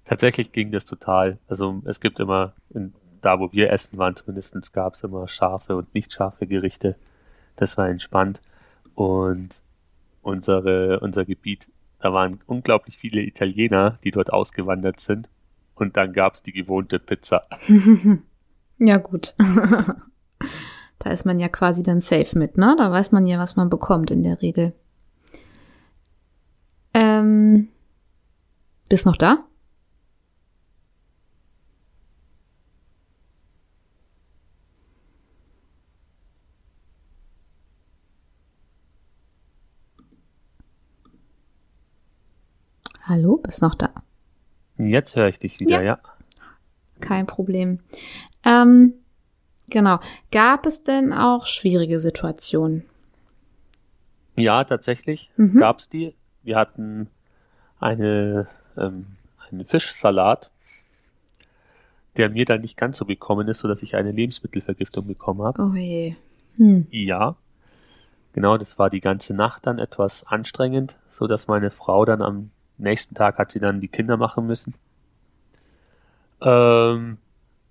[0.05, 1.39] Tatsächlich ging das total.
[1.49, 5.75] Also es gibt immer, in, da wo wir essen waren zumindest, gab es immer scharfe
[5.75, 6.95] und nicht scharfe Gerichte.
[7.57, 8.39] Das war entspannt.
[8.97, 9.61] Und
[10.23, 15.29] unsere, unser Gebiet, da waren unglaublich viele Italiener, die dort ausgewandert sind.
[15.75, 17.47] Und dann gab es die gewohnte Pizza.
[18.79, 19.35] ja, gut.
[20.99, 22.75] Da ist man ja quasi dann safe mit, ne?
[22.75, 24.73] Da weiß man ja, was man bekommt in der Regel.
[26.95, 27.67] Ähm,
[28.89, 29.46] bist noch da?
[43.07, 43.89] Hallo, bist noch da?
[44.77, 45.81] Jetzt höre ich dich wieder, ja.
[45.81, 45.99] ja.
[46.99, 47.79] Kein Problem.
[48.43, 48.95] Ähm,
[49.69, 49.99] genau.
[50.29, 52.83] Gab es denn auch schwierige Situationen?
[54.35, 55.57] Ja, tatsächlich mhm.
[55.57, 56.15] gab es die.
[56.43, 57.09] Wir hatten
[57.79, 59.05] eine, ähm,
[59.49, 60.51] einen Fischsalat,
[62.17, 65.61] der mir dann nicht ganz so gekommen ist, sodass ich eine Lebensmittelvergiftung bekommen habe.
[65.61, 66.15] Oh je.
[66.57, 66.87] Hm.
[66.89, 67.37] Ja.
[68.33, 72.51] Genau, das war die ganze Nacht dann etwas anstrengend, so dass meine Frau dann am
[72.77, 74.75] nächsten Tag hat sie dann die Kinder machen müssen.
[76.41, 77.17] Ähm,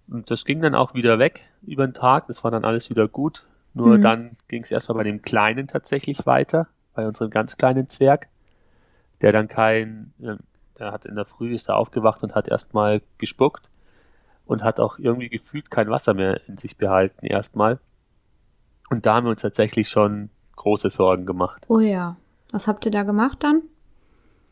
[0.08, 2.26] und das ging dann auch wieder weg über den Tag.
[2.26, 3.46] Das war dann alles wieder gut.
[3.74, 4.02] Nur mhm.
[4.02, 8.28] dann ging es erstmal bei dem Kleinen tatsächlich weiter, bei unserem ganz kleinen Zwerg,
[9.20, 10.14] der dann kein,
[10.78, 13.68] der hat in der Früh ist er aufgewacht und hat erstmal gespuckt
[14.46, 17.78] und hat auch irgendwie gefühlt kein Wasser mehr in sich behalten erstmal.
[18.88, 21.62] Und da haben wir uns tatsächlich schon große Sorgen gemacht.
[21.68, 22.16] Oh ja.
[22.52, 23.62] Was habt ihr da gemacht dann?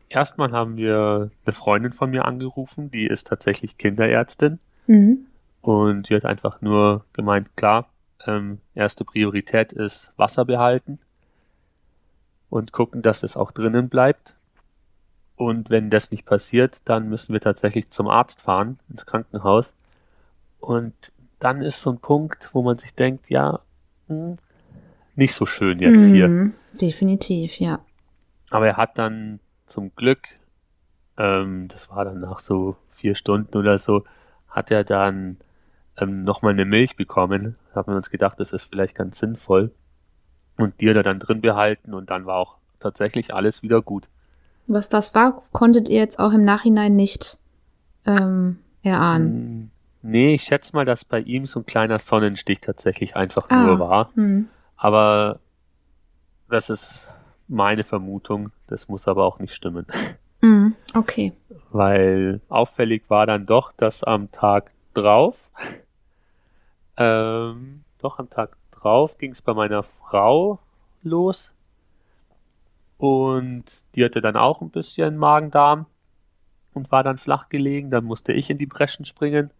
[0.09, 4.59] Erstmal haben wir eine Freundin von mir angerufen, die ist tatsächlich Kinderärztin.
[4.87, 5.27] Mhm.
[5.61, 7.89] Und die hat einfach nur gemeint, klar,
[8.27, 10.99] ähm, erste Priorität ist Wasser behalten
[12.51, 14.37] und gucken, dass es auch drinnen bleibt.
[15.37, 19.75] Und wenn das nicht passiert, dann müssen wir tatsächlich zum Arzt fahren, ins Krankenhaus.
[20.61, 20.95] Und
[21.41, 23.61] dann ist so ein Punkt, wo man sich denkt, ja,
[24.09, 24.39] mh, hm,
[25.17, 26.53] nicht so schön jetzt mhm, hier.
[26.81, 27.81] Definitiv, ja.
[28.51, 30.29] Aber er hat dann zum Glück,
[31.17, 34.05] ähm, das war dann nach so vier Stunden oder so,
[34.49, 35.39] hat er dann
[35.97, 37.55] ähm, nochmal eine Milch bekommen.
[37.71, 39.73] Da haben wir uns gedacht, das ist vielleicht ganz sinnvoll.
[40.57, 44.09] Und die hat er dann drin behalten und dann war auch tatsächlich alles wieder gut.
[44.67, 47.39] Was das war, konntet ihr jetzt auch im Nachhinein nicht
[48.07, 49.71] ähm, erahnen?
[50.03, 53.67] Hm, nee, ich schätze mal, dass bei ihm so ein kleiner Sonnenstich tatsächlich einfach ah,
[53.67, 54.11] nur war.
[54.15, 54.49] Hm.
[54.77, 55.41] Aber
[56.49, 57.09] das ist
[57.49, 58.51] meine Vermutung.
[58.67, 59.87] Das muss aber auch nicht stimmen.
[60.41, 61.33] Mm, okay.
[61.71, 65.51] Weil auffällig war dann doch, dass am Tag drauf,
[66.97, 70.59] ähm, doch am Tag drauf ging es bei meiner Frau
[71.03, 71.53] los.
[72.99, 75.87] Und die hatte dann auch ein bisschen Magen-Darm
[76.75, 77.91] und war dann flach gelegen.
[77.91, 79.51] Dann musste ich in die Breschen springen.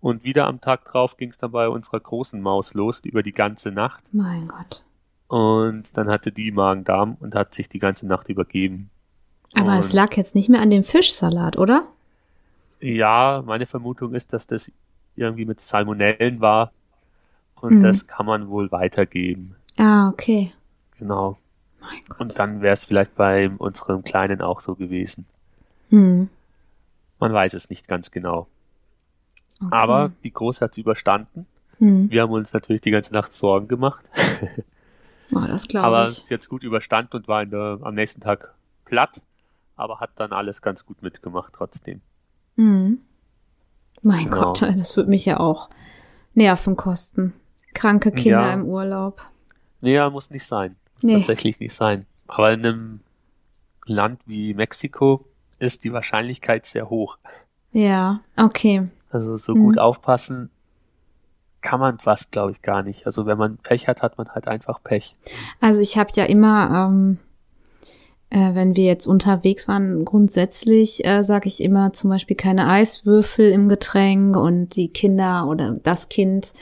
[0.00, 3.32] Und wieder am Tag drauf ging es dann bei unserer großen Maus los, über die
[3.32, 4.04] ganze Nacht.
[4.12, 4.84] Mein Gott.
[5.28, 8.90] Und dann hatte die Magen-Darm und hat sich die ganze Nacht übergeben.
[9.54, 11.86] Aber und es lag jetzt nicht mehr an dem Fischsalat, oder?
[12.80, 14.70] Ja, meine Vermutung ist, dass das
[15.16, 16.72] irgendwie mit Salmonellen war.
[17.60, 17.82] Und mhm.
[17.82, 19.56] das kann man wohl weitergeben.
[19.76, 20.52] Ah, okay.
[20.98, 21.38] Genau.
[22.18, 25.26] Und dann wäre es vielleicht bei unserem Kleinen auch so gewesen.
[25.90, 26.28] Mhm.
[27.18, 28.46] Man weiß es nicht ganz genau.
[29.60, 29.68] Okay.
[29.70, 31.46] Aber die Große hat es überstanden.
[31.78, 32.10] Mhm.
[32.10, 34.04] Wir haben uns natürlich die ganze Nacht Sorgen gemacht.
[35.32, 36.24] Oh, das glaube aber ich.
[36.24, 39.22] sie hat es gut überstanden und war der, am nächsten Tag platt,
[39.76, 42.00] aber hat dann alles ganz gut mitgemacht trotzdem.
[42.56, 43.02] Mhm.
[44.02, 44.52] Mein genau.
[44.52, 45.68] Gott, das wird mich ja auch
[46.34, 47.34] Nerven kosten.
[47.74, 48.54] Kranke Kinder ja.
[48.54, 49.22] im Urlaub.
[49.80, 50.76] Ja, muss nicht sein.
[50.94, 51.14] Muss nee.
[51.14, 52.06] tatsächlich nicht sein.
[52.26, 53.00] Aber in einem
[53.86, 55.26] Land wie Mexiko
[55.58, 57.18] ist die Wahrscheinlichkeit sehr hoch.
[57.72, 58.88] Ja, okay.
[59.10, 59.60] Also so mhm.
[59.60, 60.50] gut aufpassen
[61.60, 63.06] kann man fast, glaube ich, gar nicht.
[63.06, 65.16] Also wenn man Pech hat, hat man halt einfach Pech.
[65.60, 67.18] Also ich habe ja immer, ähm,
[68.30, 73.50] äh, wenn wir jetzt unterwegs waren, grundsätzlich äh, sage ich immer zum Beispiel keine Eiswürfel
[73.50, 76.52] im Getränk und die Kinder oder das Kind,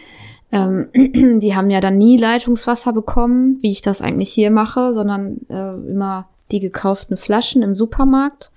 [0.52, 5.40] ähm, die haben ja dann nie Leitungswasser bekommen, wie ich das eigentlich hier mache, sondern
[5.48, 8.52] äh, immer die gekauften Flaschen im Supermarkt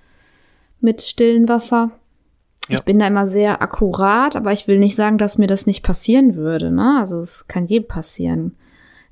[0.80, 1.91] mit stillen Wasser.
[2.69, 2.77] Ja.
[2.77, 5.84] Ich bin da immer sehr akkurat, aber ich will nicht sagen, dass mir das nicht
[5.84, 6.71] passieren würde.
[6.71, 6.97] Ne?
[6.99, 8.55] Also es kann jedem passieren.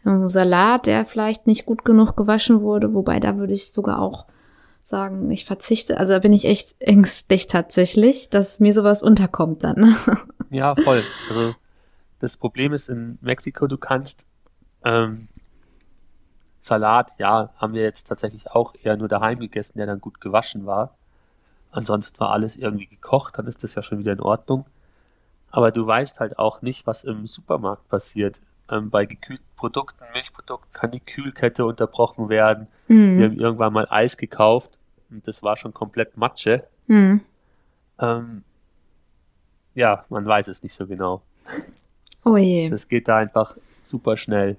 [0.04, 4.26] Ein Salat, der vielleicht nicht gut genug gewaschen wurde, wobei da würde ich sogar auch
[4.84, 5.98] sagen, ich verzichte.
[5.98, 9.76] Also da bin ich echt ängstlich tatsächlich, dass mir sowas unterkommt dann.
[9.76, 9.96] Ne?
[10.50, 11.04] Ja, voll.
[11.28, 11.56] Also
[12.20, 14.26] das Problem ist in Mexiko, du kannst
[14.86, 15.28] ähm,
[16.62, 20.66] Salat, ja, haben wir jetzt tatsächlich auch eher nur daheim gegessen, der dann gut gewaschen
[20.66, 20.96] war.
[21.78, 24.66] Ansonsten war alles irgendwie gekocht, dann ist das ja schon wieder in Ordnung.
[25.52, 28.42] Aber du weißt halt auch nicht, was im Supermarkt passiert.
[28.68, 32.66] Ähm, bei gekühlten Produkten, Milchprodukten kann die Kühlkette unterbrochen werden.
[32.88, 33.20] Mhm.
[33.20, 34.76] Wir haben irgendwann mal Eis gekauft
[35.12, 36.64] und das war schon komplett Matsche.
[36.88, 37.22] Mhm.
[38.00, 38.44] Ähm,
[39.76, 41.22] ja, man weiß es nicht so genau.
[42.26, 42.72] Oh je.
[42.72, 44.58] Das geht da einfach super schnell.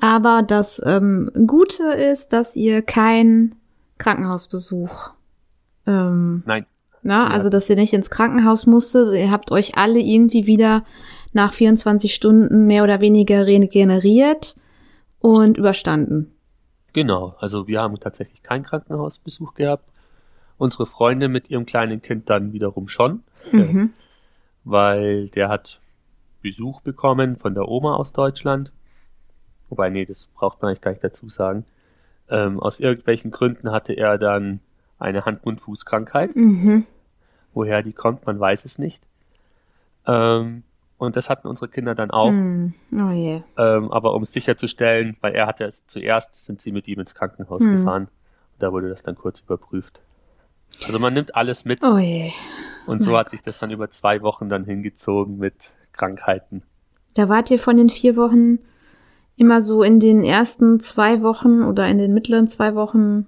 [0.00, 3.54] Aber das ähm, Gute ist, dass ihr keinen
[3.98, 5.10] Krankenhausbesuch.
[5.86, 6.66] Ähm, Nein.
[7.02, 7.30] Na, Ja.
[7.30, 9.12] also dass ihr nicht ins Krankenhaus musstet.
[9.14, 10.84] Ihr habt euch alle irgendwie wieder
[11.32, 14.54] nach 24 Stunden mehr oder weniger regeneriert
[15.20, 16.32] und überstanden.
[16.92, 19.84] Genau, also wir haben tatsächlich keinen Krankenhausbesuch gehabt.
[20.58, 23.90] Unsere Freunde mit ihrem kleinen Kind dann wiederum schon, Mhm.
[24.64, 25.80] weil der hat
[26.42, 28.70] Besuch bekommen von der Oma aus Deutschland.
[29.70, 31.64] Wobei, nee, das braucht man eigentlich gar nicht dazu sagen.
[32.28, 34.60] Ähm, aus irgendwelchen Gründen hatte er dann
[35.02, 36.34] eine Hand-Mund-Fuß-Krankheit.
[36.36, 36.86] Mhm.
[37.54, 39.02] Woher die kommt, man weiß es nicht.
[40.06, 40.62] Ähm,
[40.98, 42.30] und das hatten unsere Kinder dann auch.
[42.30, 42.74] Mhm.
[42.92, 43.42] Oh je.
[43.58, 47.14] Ähm, aber um es sicherzustellen, weil er hatte es zuerst, sind sie mit ihm ins
[47.14, 47.76] Krankenhaus Hm.
[47.76, 48.02] gefahren.
[48.04, 50.00] Und da wurde das dann kurz überprüft.
[50.86, 52.32] Also man nimmt alles mit Oh je.
[52.86, 56.62] und so mein hat sich das dann über zwei Wochen dann hingezogen mit Krankheiten.
[57.14, 58.58] Da wart ihr von den vier Wochen
[59.36, 63.26] immer so in den ersten zwei Wochen oder in den mittleren zwei Wochen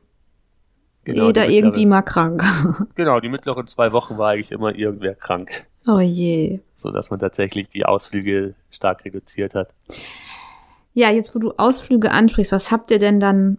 [1.04, 2.42] Genau, jeder irgendwie mal krank.
[2.94, 6.60] Genau, die mittleren zwei Wochen war eigentlich immer irgendwer krank, oh je.
[6.76, 9.68] so dass man tatsächlich die Ausflüge stark reduziert hat.
[10.94, 13.58] Ja, jetzt wo du Ausflüge ansprichst, was habt ihr denn dann?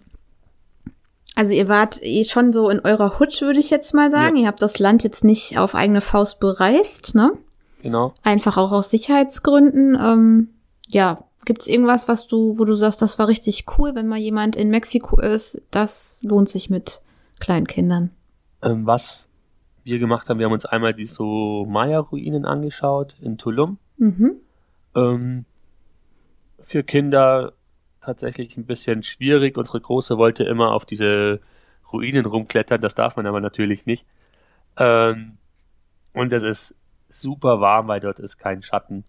[1.35, 4.37] Also ihr wart eh schon so in eurer Hut, würde ich jetzt mal sagen.
[4.37, 7.33] Ihr habt das Land jetzt nicht auf eigene Faust bereist, ne?
[7.83, 8.13] Genau.
[8.23, 9.97] Einfach auch aus Sicherheitsgründen.
[10.01, 10.49] Ähm,
[10.87, 14.55] ja, gibt's irgendwas, was du, wo du sagst, das war richtig cool, wenn mal jemand
[14.55, 17.01] in Mexiko ist, das lohnt sich mit
[17.39, 18.11] kleinen Kindern.
[18.61, 19.29] Ähm, was
[19.83, 23.77] wir gemacht haben, wir haben uns einmal die so Maya-Ruinen angeschaut in Tulum.
[23.97, 24.37] Mhm.
[24.95, 25.45] Ähm,
[26.59, 27.53] für Kinder
[28.01, 29.57] tatsächlich ein bisschen schwierig.
[29.57, 31.39] Unsere Große wollte immer auf diese
[31.91, 34.05] Ruinen rumklettern, das darf man aber natürlich nicht.
[34.77, 35.37] Ähm,
[36.13, 36.75] und es ist
[37.09, 39.03] super warm, weil dort ist kein Schatten.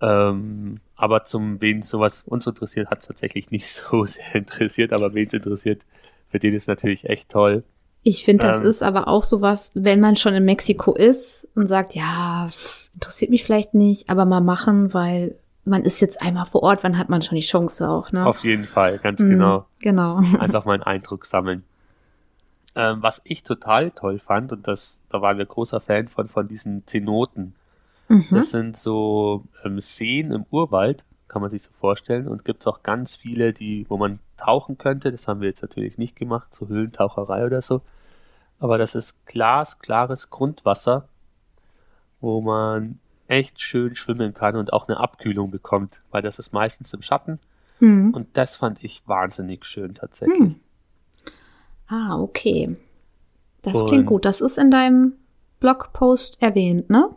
[0.00, 5.14] Ähm, aber zum, wen sowas uns interessiert, hat es tatsächlich nicht so sehr interessiert, aber
[5.14, 5.82] wen es interessiert,
[6.30, 7.64] für den ist natürlich echt toll.
[8.02, 8.66] Ich finde, das Ähm.
[8.66, 13.30] ist aber auch sowas, wenn man schon in Mexiko ist und sagt, ja, pff, interessiert
[13.30, 17.10] mich vielleicht nicht, aber mal machen, weil man ist jetzt einmal vor Ort, wann hat
[17.10, 18.24] man schon die Chance auch, ne?
[18.26, 19.66] Auf jeden Fall, ganz Mhm, genau.
[19.80, 20.16] Genau.
[20.38, 21.64] einfach mal einen Eindruck sammeln.
[22.74, 26.48] Ähm, was ich total toll fand, und das, da waren wir großer Fan von, von
[26.48, 27.54] diesen Zenoten.
[28.08, 28.26] Mhm.
[28.30, 32.28] Das sind so ähm, Seen im Urwald, kann man sich so vorstellen.
[32.28, 35.10] Und gibt's auch ganz viele, die, wo man tauchen könnte.
[35.10, 37.80] Das haben wir jetzt natürlich nicht gemacht, so Höhlentaucherei oder so.
[38.58, 41.08] Aber das ist glasklares Grundwasser,
[42.20, 46.92] wo man echt schön schwimmen kann und auch eine Abkühlung bekommt, weil das ist meistens
[46.92, 47.38] im Schatten.
[47.78, 48.12] Mhm.
[48.12, 50.38] Und das fand ich wahnsinnig schön tatsächlich.
[50.38, 50.60] Hm.
[51.86, 52.76] Ah, okay.
[53.62, 54.24] Das Und- klingt gut.
[54.24, 55.14] Das ist in deinem
[55.60, 57.08] Blogpost erwähnt, ne?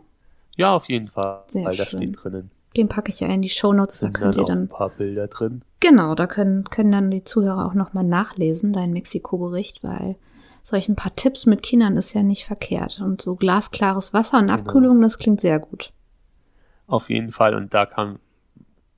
[0.56, 1.86] Ja, auf jeden Fall, Sehr weil schön.
[1.86, 2.50] steht drinnen.
[2.76, 4.90] Den packe ich ja in die Shownotes, da könnt dann ihr auch ein dann paar
[4.90, 5.62] Bilder drin.
[5.80, 10.16] Genau, da können, können dann die Zuhörer auch nochmal nachlesen, deinen Mexiko-Bericht, weil
[10.62, 13.00] solch ein paar Tipps mit Kindern ist ja nicht verkehrt.
[13.00, 14.58] Und so glasklares Wasser und Genau.
[14.58, 15.92] Abkühlung, das klingt sehr gut.
[16.86, 17.54] Auf jeden Fall.
[17.54, 18.18] Und da kann,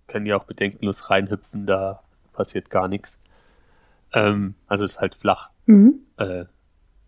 [0.06, 3.18] können die auch bedenkenlos reinhüpfen, da passiert gar nichts.
[4.12, 6.00] Ähm, also es ist halt flach, Mhm.
[6.16, 6.44] äh,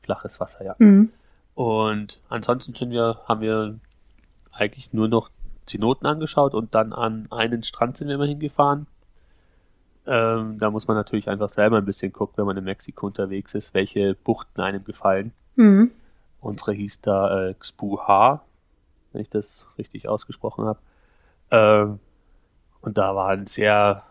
[0.03, 0.75] flaches Wasser, ja.
[0.79, 1.13] Mhm.
[1.55, 3.79] Und ansonsten sind wir, haben wir
[4.53, 5.31] eigentlich nur noch
[5.69, 8.87] Zenoten angeschaut und dann an einen Strand sind wir immer hingefahren.
[10.07, 13.55] Ähm, da muss man natürlich einfach selber ein bisschen gucken, wenn man in Mexiko unterwegs
[13.55, 15.33] ist, welche Buchten einem gefallen.
[15.57, 15.91] Mhm.
[16.41, 18.43] Unsere hieß da äh, Xpuha,
[19.13, 20.79] wenn ich das richtig ausgesprochen habe.
[21.51, 21.99] Ähm,
[22.81, 24.05] und da war ein sehr,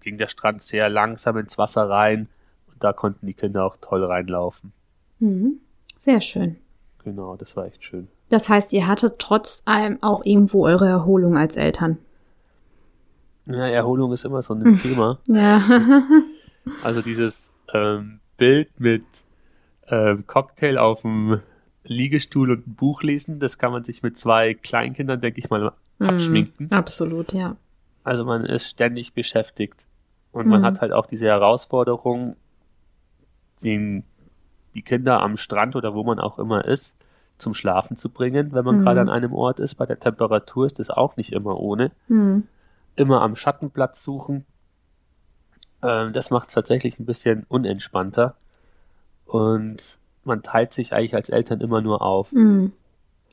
[0.00, 2.28] ging der Strand sehr langsam ins Wasser rein
[2.72, 4.72] und da konnten die Kinder auch toll reinlaufen.
[5.18, 5.60] Mhm.
[5.98, 6.56] Sehr schön.
[7.04, 8.08] Genau, das war echt schön.
[8.28, 11.98] Das heißt, ihr hattet trotz allem auch irgendwo eure Erholung als Eltern.
[13.46, 15.18] Ja, Erholung ist immer so ein Thema.
[15.28, 15.62] Ja.
[16.82, 19.04] Also dieses ähm, Bild mit
[19.88, 21.40] ähm, Cocktail auf dem
[21.84, 25.72] Liegestuhl und ein Buch lesen, das kann man sich mit zwei Kleinkindern, denke ich mal,
[26.00, 26.66] abschminken.
[26.66, 26.72] Mhm.
[26.72, 27.54] Absolut, ja.
[28.02, 29.86] Also man ist ständig beschäftigt.
[30.32, 30.64] Und man Mhm.
[30.64, 32.36] hat halt auch diese Herausforderung,
[33.62, 34.02] den,
[34.74, 36.95] die Kinder am Strand oder wo man auch immer ist,
[37.38, 38.82] zum Schlafen zu bringen, wenn man Mhm.
[38.84, 39.74] gerade an einem Ort ist.
[39.76, 41.90] Bei der Temperatur ist das auch nicht immer ohne.
[42.08, 42.44] Mhm.
[42.96, 44.46] Immer am Schattenplatz suchen.
[45.82, 48.36] Ähm, das macht es tatsächlich ein bisschen unentspannter.
[49.26, 52.32] Und man teilt sich eigentlich als Eltern immer nur auf.
[52.32, 52.72] Mhm.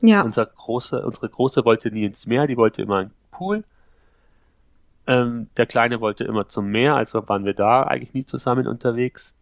[0.00, 0.22] Ja.
[0.22, 3.64] Unser große, unsere Große wollte nie ins Meer, die wollte immer in den Pool.
[5.06, 9.34] Ähm, der Kleine wollte immer zum Meer, also waren wir da eigentlich nie zusammen unterwegs.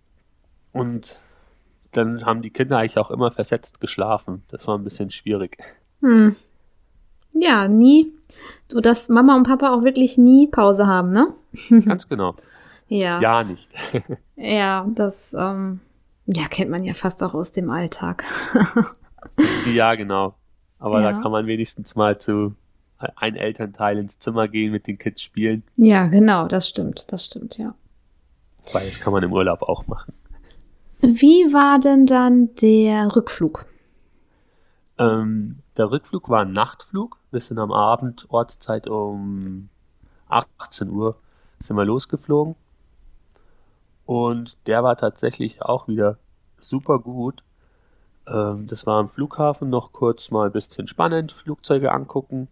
[0.72, 1.20] Und
[1.92, 4.42] dann haben die Kinder eigentlich auch immer versetzt geschlafen.
[4.48, 5.58] Das war ein bisschen schwierig.
[6.00, 6.36] Hm.
[7.34, 8.12] Ja, nie,
[8.68, 11.32] So dass Mama und Papa auch wirklich nie Pause haben, ne?
[11.84, 12.34] Ganz genau.
[12.88, 13.20] ja.
[13.20, 13.68] Ja, nicht.
[14.36, 15.78] Ja, das ähm,
[16.26, 18.24] ja, kennt man ja fast auch aus dem Alltag.
[19.72, 20.34] ja, genau.
[20.80, 21.12] Aber Ja.
[21.12, 22.54] da kann man wenigstens mal zu
[23.16, 27.58] ein Elternteil ins Zimmer gehen, mit den Kids spielen, ja, genau, das stimmt, das stimmt,
[27.58, 27.74] ja.
[28.72, 30.12] weil das kann man im Urlaub auch machen.
[31.02, 33.66] Wie war denn dann der Rückflug?
[34.98, 37.18] Ähm, der Rückflug war ein Nachtflug.
[37.32, 39.68] Wir sind am Abend, Ortszeit um
[40.28, 41.16] 18 Uhr,
[41.58, 42.54] sind wir losgeflogen.
[44.06, 46.18] Und der war tatsächlich auch wieder
[46.56, 47.42] super gut.
[48.28, 52.46] Ähm, das war am Flughafen noch kurz mal ein bisschen spannend, Flugzeuge angucken.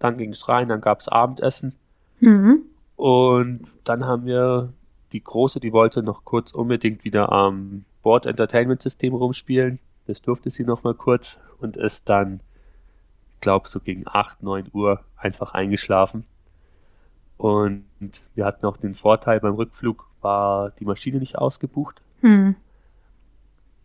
[0.00, 1.76] Dann ging es rein, dann gab es Abendessen.
[2.18, 2.62] Mhm.
[2.96, 4.72] Und dann haben wir
[5.14, 9.78] die Große, die wollte noch kurz unbedingt wieder am Board Entertainment System rumspielen.
[10.06, 12.40] Das durfte sie noch mal kurz und ist dann,
[13.32, 16.24] ich glaube, so gegen 8, 9 Uhr einfach eingeschlafen.
[17.36, 17.84] Und
[18.34, 22.02] wir hatten auch den Vorteil, beim Rückflug war die Maschine nicht ausgebucht.
[22.20, 22.56] Hm.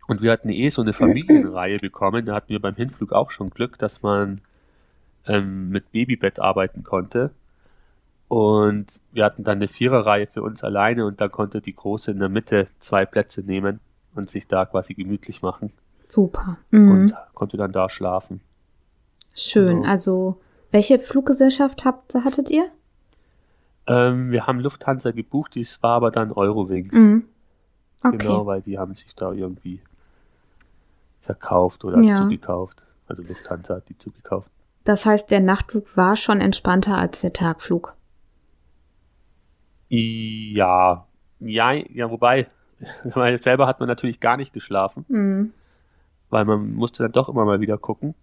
[0.08, 2.26] Und wir hatten eh so eine Familienreihe bekommen.
[2.26, 4.42] Da hatten wir beim Hinflug auch schon Glück, dass man
[5.28, 7.30] ähm, mit Babybett arbeiten konnte.
[8.30, 12.20] Und wir hatten dann eine Viererreihe für uns alleine und dann konnte die Große in
[12.20, 13.80] der Mitte zwei Plätze nehmen
[14.16, 15.74] und sich da quasi gemütlich machen
[16.08, 16.58] Super.
[16.70, 16.92] Mhm.
[16.92, 18.42] und konnte dann da schlafen.
[19.36, 19.78] Schön.
[19.78, 19.88] genau.
[19.90, 20.40] Also,
[20.72, 22.70] welche Fluggesellschaft habt, hattet ihr?
[23.88, 26.94] Ähm, wir haben Lufthansa gebucht, dies war aber dann Eurowings.
[26.94, 27.26] Mhm.
[28.04, 28.18] Okay.
[28.18, 29.82] Genau, weil die haben sich da irgendwie
[31.22, 32.16] verkauft oder Ja.
[32.16, 32.84] zugekauft.
[33.08, 34.50] Also Lufthansa hat die zugekauft.
[34.84, 37.94] Das heißt, der Nachtflug war schon entspannter als der Tagflug.
[39.90, 41.06] Ja,
[41.40, 42.48] ja, ja, wobei,
[43.04, 45.54] weil selber hat man natürlich gar nicht geschlafen, Mhm.
[46.30, 48.14] weil man musste dann doch immer mal wieder gucken.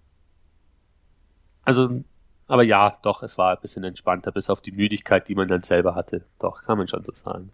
[1.65, 2.03] Also,
[2.47, 5.63] aber ja, doch, es war ein bisschen entspannter, bis auf die Müdigkeit, die man dann
[5.63, 6.25] selber hatte.
[6.39, 7.51] Doch, kann man schon so sagen.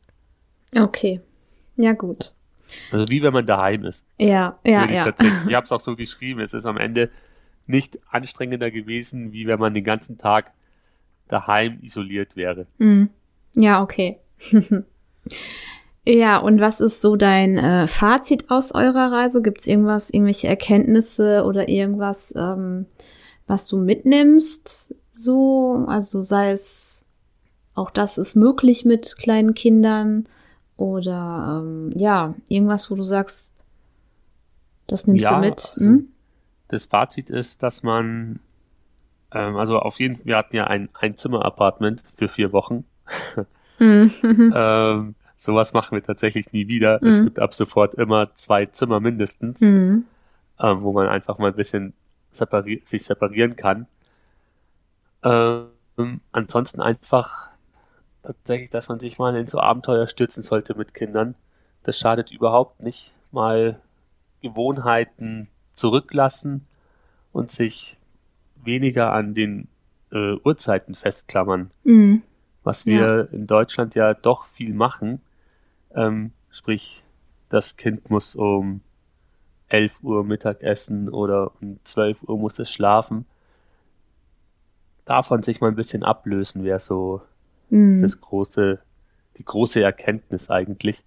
[0.77, 1.21] Okay.
[1.77, 2.35] Ja, gut.
[2.91, 4.05] Also wie wenn man daheim ist.
[4.19, 5.09] Ja, ja, ja.
[5.49, 7.11] Ich habe es auch so geschrieben, es ist am Ende
[7.67, 10.53] nicht anstrengender gewesen, wie wenn man den ganzen Tag
[11.29, 12.67] daheim isoliert wäre.
[12.79, 13.09] Mhm.
[13.55, 14.19] Ja, okay.
[16.07, 19.43] ja, und was ist so dein äh, Fazit aus eurer Reise?
[19.43, 22.87] Gibt es irgendwas, irgendwelche Erkenntnisse oder irgendwas, ähm,
[23.47, 24.95] was du mitnimmst?
[25.13, 27.07] So, also sei es
[27.75, 30.29] auch das ist möglich mit kleinen Kindern
[30.77, 33.55] oder ähm, ja, irgendwas, wo du sagst,
[34.87, 35.73] das nimmst Ja, du mit.
[35.75, 36.09] also- Hm?
[36.69, 38.41] Das Fazit ist, dass man,
[39.33, 42.85] ähm, also auf jeden Fall, wir hatten ja ein Einzimmer-Apartment für vier Wochen.
[43.79, 44.11] Mhm.
[44.55, 47.03] Ähm, sowas machen wir tatsächlich nie wieder.
[47.03, 47.25] Es Mhm.
[47.25, 50.05] gibt ab sofort immer zwei Zimmer mindestens, Mhm.
[50.61, 51.95] ähm, wo man einfach mal ein bisschen
[52.31, 53.87] separi sich separieren kann.
[55.25, 57.51] Ähm, ansonsten einfach
[58.23, 61.35] tatsächlich, dass man sich mal in so Abenteuer stürzen sollte mit Kindern.
[61.85, 63.13] Das schadet überhaupt nicht.
[63.33, 63.81] Mal
[64.43, 66.67] Gewohnheiten zurücklassen
[67.33, 67.97] und sich
[68.63, 69.69] weniger an den
[70.13, 72.23] äh, Uhrzeiten festklammern Mhm.
[72.65, 75.21] Was wir in Deutschland ja doch viel machen.
[75.95, 77.03] Ähm, sprich,
[77.49, 78.81] das Kind muss um
[79.69, 83.27] 11 Uhr Mittag essen oder um 12 Uhr muss es schlafen.
[85.05, 87.23] Davon sich mal ein bisschen ablösen wäre so
[87.71, 88.03] Mhm.
[88.03, 88.81] das große,
[89.39, 91.03] die große Erkenntnis eigentlich,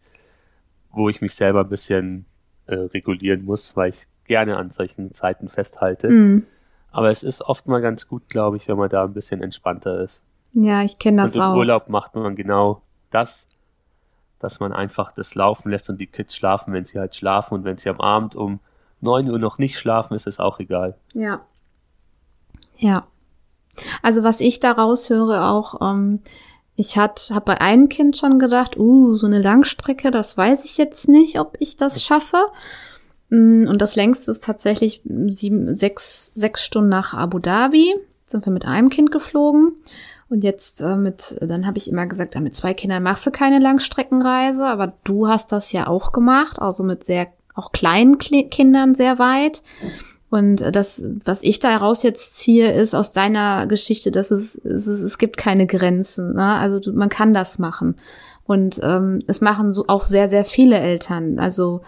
[0.91, 2.25] wo ich mich selber ein bisschen
[2.65, 6.09] äh, regulieren muss, weil ich gerne an solchen Zeiten festhalte.
[6.09, 6.47] Mhm.
[6.91, 10.01] Aber es ist oft mal ganz gut, glaube ich, wenn man da ein bisschen entspannter
[10.01, 10.19] ist.
[10.55, 11.55] Ja, ich kenne das und im auch.
[11.55, 13.45] Urlaub macht man genau das,
[14.39, 17.55] dass man einfach das laufen lässt und die Kids schlafen, wenn sie halt schlafen.
[17.55, 18.59] Und wenn sie am Abend um
[19.01, 20.95] 9 Uhr noch nicht schlafen, ist es auch egal.
[21.13, 21.41] Ja.
[22.77, 23.05] Ja.
[24.01, 26.21] Also was ich da raushöre auch, ähm,
[26.77, 30.77] ich hat, habe bei einem Kind schon gedacht, uh, so eine Langstrecke, das weiß ich
[30.77, 32.47] jetzt nicht, ob ich das schaffe.
[33.29, 37.93] Mm, Und das längste ist tatsächlich sieben, sechs, sechs Stunden nach Abu Dhabi.
[38.23, 39.73] Sind wir mit einem Kind geflogen.
[40.29, 43.31] Und jetzt äh, mit, dann habe ich immer gesagt, ja, mit zwei Kindern machst du
[43.31, 48.47] keine Langstreckenreise, aber du hast das ja auch gemacht, also mit sehr, auch kleinen Kle
[48.49, 49.61] Kindern sehr weit.
[50.29, 54.87] Und äh, das, was ich daraus jetzt ziehe, ist aus deiner Geschichte, dass es, es,
[54.87, 56.33] es gibt keine Grenzen.
[56.33, 56.43] Ne?
[56.43, 57.95] Also man kann das machen.
[58.45, 61.39] Und ähm, es machen so auch sehr, sehr viele Eltern.
[61.39, 61.81] Also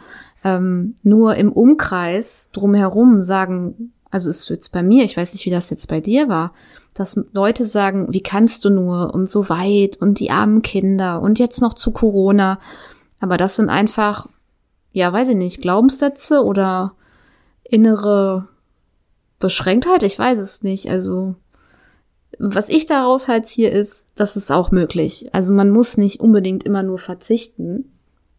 [0.43, 5.45] ähm, nur im Umkreis drumherum sagen, also es ist jetzt bei mir, ich weiß nicht,
[5.45, 6.53] wie das jetzt bei dir war,
[6.93, 11.39] dass Leute sagen, wie kannst du nur und so weit und die armen Kinder und
[11.39, 12.59] jetzt noch zu Corona.
[13.19, 14.27] Aber das sind einfach,
[14.93, 16.93] ja, weiß ich nicht, Glaubenssätze oder
[17.63, 18.47] innere
[19.39, 20.89] Beschränktheit, ich weiß es nicht.
[20.89, 21.35] Also
[22.39, 25.29] was ich daraus halt ziehe, ist, das ist auch möglich.
[25.33, 27.91] Also man muss nicht unbedingt immer nur verzichten.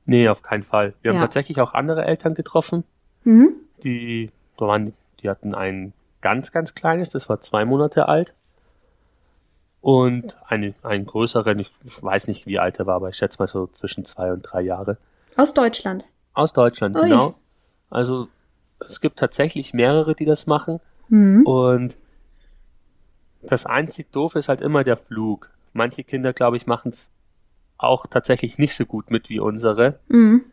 [0.07, 0.95] Nee, auf keinen Fall.
[1.03, 1.17] Wir Ja.
[1.19, 2.85] haben tatsächlich auch andere Eltern getroffen,
[3.25, 3.51] Mhm.
[3.83, 4.93] die, da waren,
[5.23, 8.35] die hatten ein ganz, ganz kleines, das war zwei Monate alt.
[9.81, 13.47] Und eine, einen größeren, ich weiß nicht, wie alt er war, aber ich schätze mal
[13.47, 14.99] so zwischen zwei und drei Jahre.
[15.37, 16.09] Aus Deutschland.
[16.35, 17.03] Aus Deutschland, Ui.
[17.03, 17.35] genau.
[17.91, 18.29] Also
[18.81, 20.81] es gibt tatsächlich mehrere, die das machen.
[21.09, 21.47] Mhm.
[21.47, 21.97] Und
[23.43, 25.51] das einzig Doofe ist halt immer der Flug.
[25.73, 27.11] Manche Kinder, glaube ich, machen es
[27.79, 30.01] auch tatsächlich nicht so gut mit wie unsere.
[30.09, 30.45] Mhm.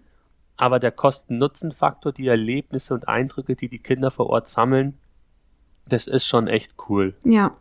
[0.58, 4.97] Aber der Kosten-Nutzen-Faktor, die Erlebnisse und Eindrücke, die die Kinder vor Ort sammeln,
[5.88, 7.16] das ist schon echt cool.
[7.24, 7.56] Ja.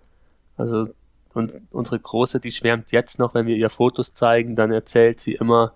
[0.57, 0.89] Also
[1.35, 5.33] und unsere Große, die schwärmt jetzt noch, wenn wir ihr Fotos zeigen, dann erzählt sie
[5.33, 5.75] immer.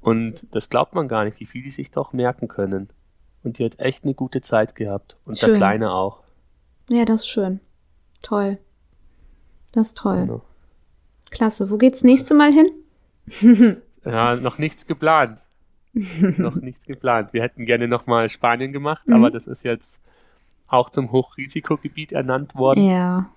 [0.00, 2.88] Und das glaubt man gar nicht, wie viel die sich doch merken können.
[3.42, 5.16] Und die hat echt eine gute Zeit gehabt.
[5.24, 5.50] Und Schön.
[5.50, 6.22] der Kleine auch.
[6.88, 7.60] Ja, das ist schön.
[8.22, 8.58] Toll.
[9.72, 10.20] Das ist toll.
[10.20, 10.42] Genau.
[11.30, 11.70] Klasse.
[11.70, 13.82] Wo geht's nächste Mal hin?
[14.04, 15.40] Ja, noch nichts geplant.
[16.38, 17.32] noch nichts geplant.
[17.32, 19.14] Wir hätten gerne nochmal Spanien gemacht, Mhm.
[19.14, 20.00] aber das ist jetzt
[20.68, 22.84] auch zum Hochrisikogebiet ernannt worden.
[22.88, 23.30] Ja.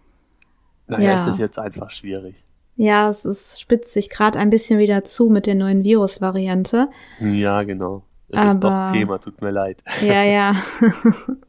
[0.87, 1.15] Daher Ja.
[1.15, 2.35] ist das jetzt einfach schwierig.
[2.75, 6.89] Ja, es ist, spitzt sich gerade ein bisschen wieder zu mit der neuen Virusvariante.
[7.19, 8.03] Ja, genau.
[8.29, 9.83] Es ist Aber- doch Thema, tut mir leid.
[10.01, 10.55] Ja, ja.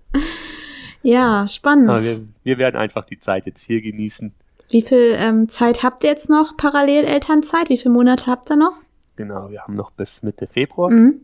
[1.02, 1.88] ja, spannend.
[1.90, 4.32] Aber wir, wir werden einfach die Zeit jetzt hier genießen.
[4.70, 6.56] Wie viel ähm, Zeit habt ihr jetzt noch?
[6.56, 7.68] Parallel Elternzeit?
[7.68, 8.74] Wie viele Monate habt ihr noch?
[9.16, 11.20] Genau, wir haben noch bis Mitte Februar Mhm.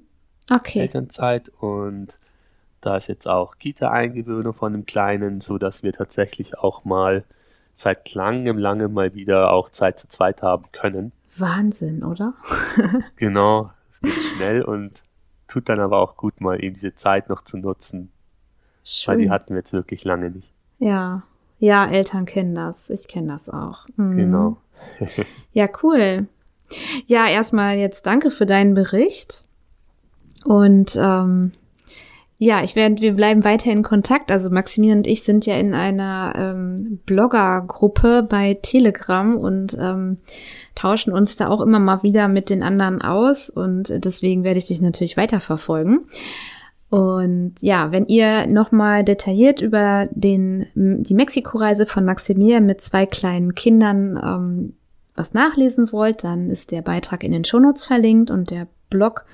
[0.50, 0.80] Okay.
[0.80, 2.18] Elternzeit und
[2.80, 7.24] da ist jetzt auch Kita-Eingewöhnung von dem Kleinen, so dass wir tatsächlich auch mal
[7.76, 11.12] seit langem, langem mal wieder auch Zeit zu zweit haben können.
[11.36, 12.34] Wahnsinn, oder?
[13.16, 15.02] Genau, es geht schnell und
[15.48, 18.10] tut dann aber auch gut, mal eben diese Zeit noch zu nutzen,
[19.06, 19.18] weil Schön.
[19.18, 20.52] die hatten wir jetzt wirklich lange nicht.
[20.78, 21.22] ja.
[21.60, 22.88] Ja, Eltern kennen das.
[22.88, 23.84] Ich kenne das auch.
[23.96, 24.16] Mhm.
[24.16, 24.56] Genau.
[25.52, 26.28] Ja, cool.
[27.06, 29.44] Ja, erstmal jetzt danke für deinen Bericht.
[30.44, 31.52] Und ähm,
[32.40, 34.30] ja, ich werde, wir bleiben weiter in Kontakt.
[34.30, 40.18] Also Maximilian und ich sind ja in einer ähm, Blogger-Gruppe bei Telegram und ähm,
[40.76, 43.50] tauschen uns da auch immer mal wieder mit den anderen aus.
[43.50, 46.04] Und deswegen werde ich dich natürlich weiterverfolgen.
[46.90, 53.54] Und ja, wenn ihr nochmal detailliert über den, die Mexiko-Reise von Maximilian mit zwei kleinen
[53.56, 54.74] Kindern ähm,
[55.18, 59.24] was nachlesen wollt, dann ist der Beitrag in den Shownotes verlinkt und der Blog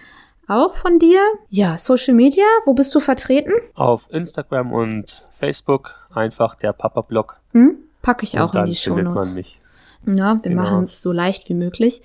[0.48, 1.20] auch von dir.
[1.48, 3.52] Ja, Social Media, wo bist du vertreten?
[3.74, 7.36] Auf Instagram und Facebook einfach der Papa-Blog.
[7.52, 7.76] Hm?
[8.02, 9.26] Packe ich und auch in die Shownotes.
[9.26, 9.60] man mich.
[10.06, 10.62] Ja, wir Genau.
[10.62, 12.02] machen es so leicht wie möglich.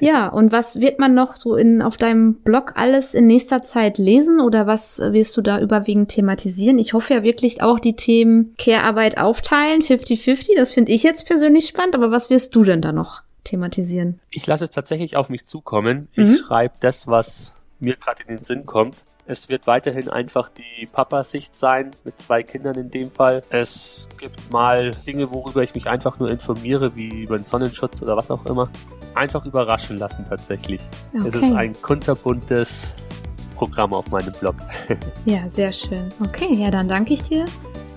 [0.00, 3.96] Ja, und was wird man noch so in, auf deinem Blog alles in nächster Zeit
[3.98, 6.78] lesen oder was wirst du da überwiegend thematisieren?
[6.78, 11.66] Ich hoffe ja wirklich auch die Themen Care-Arbeit aufteilen, 50-50, das finde ich jetzt persönlich
[11.66, 14.20] spannend, aber was wirst du denn da noch thematisieren?
[14.30, 16.08] Ich lasse es tatsächlich auf mich zukommen.
[16.16, 16.34] Mhm.
[16.34, 18.96] Ich schreibe das, was mir gerade in den Sinn kommt.
[19.30, 23.42] Es wird weiterhin einfach die Papa-Sicht sein, mit zwei Kindern in dem Fall.
[23.50, 28.16] Es gibt mal Dinge, worüber ich mich einfach nur informiere, wie über den Sonnenschutz oder
[28.16, 28.70] was auch immer.
[29.14, 30.80] Einfach überraschen lassen tatsächlich.
[31.12, 32.94] Es ist ein kunterbuntes
[33.54, 34.54] Programm auf meinem Blog.
[35.26, 36.08] Ja, sehr schön.
[36.24, 37.44] Okay, ja, dann danke ich dir,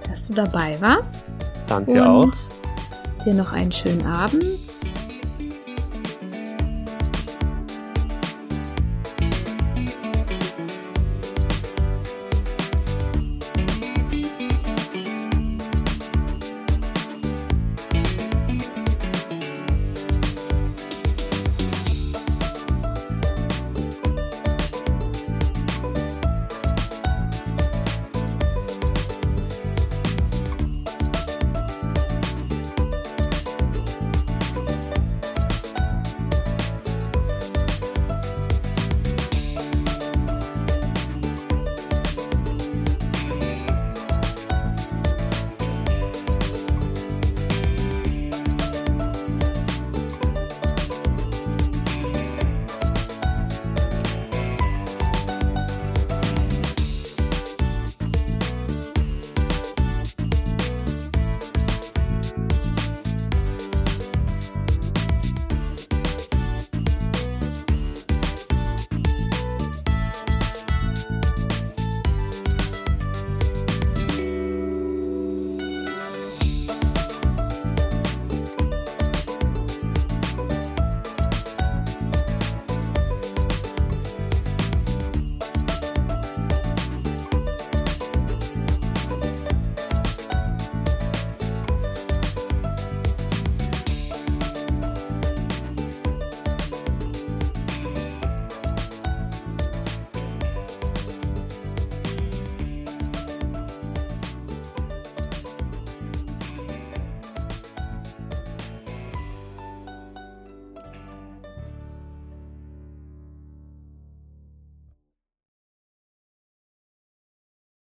[0.09, 1.31] dass du dabei warst.
[1.65, 3.23] Danke und auch.
[3.23, 4.43] dir noch einen schönen Abend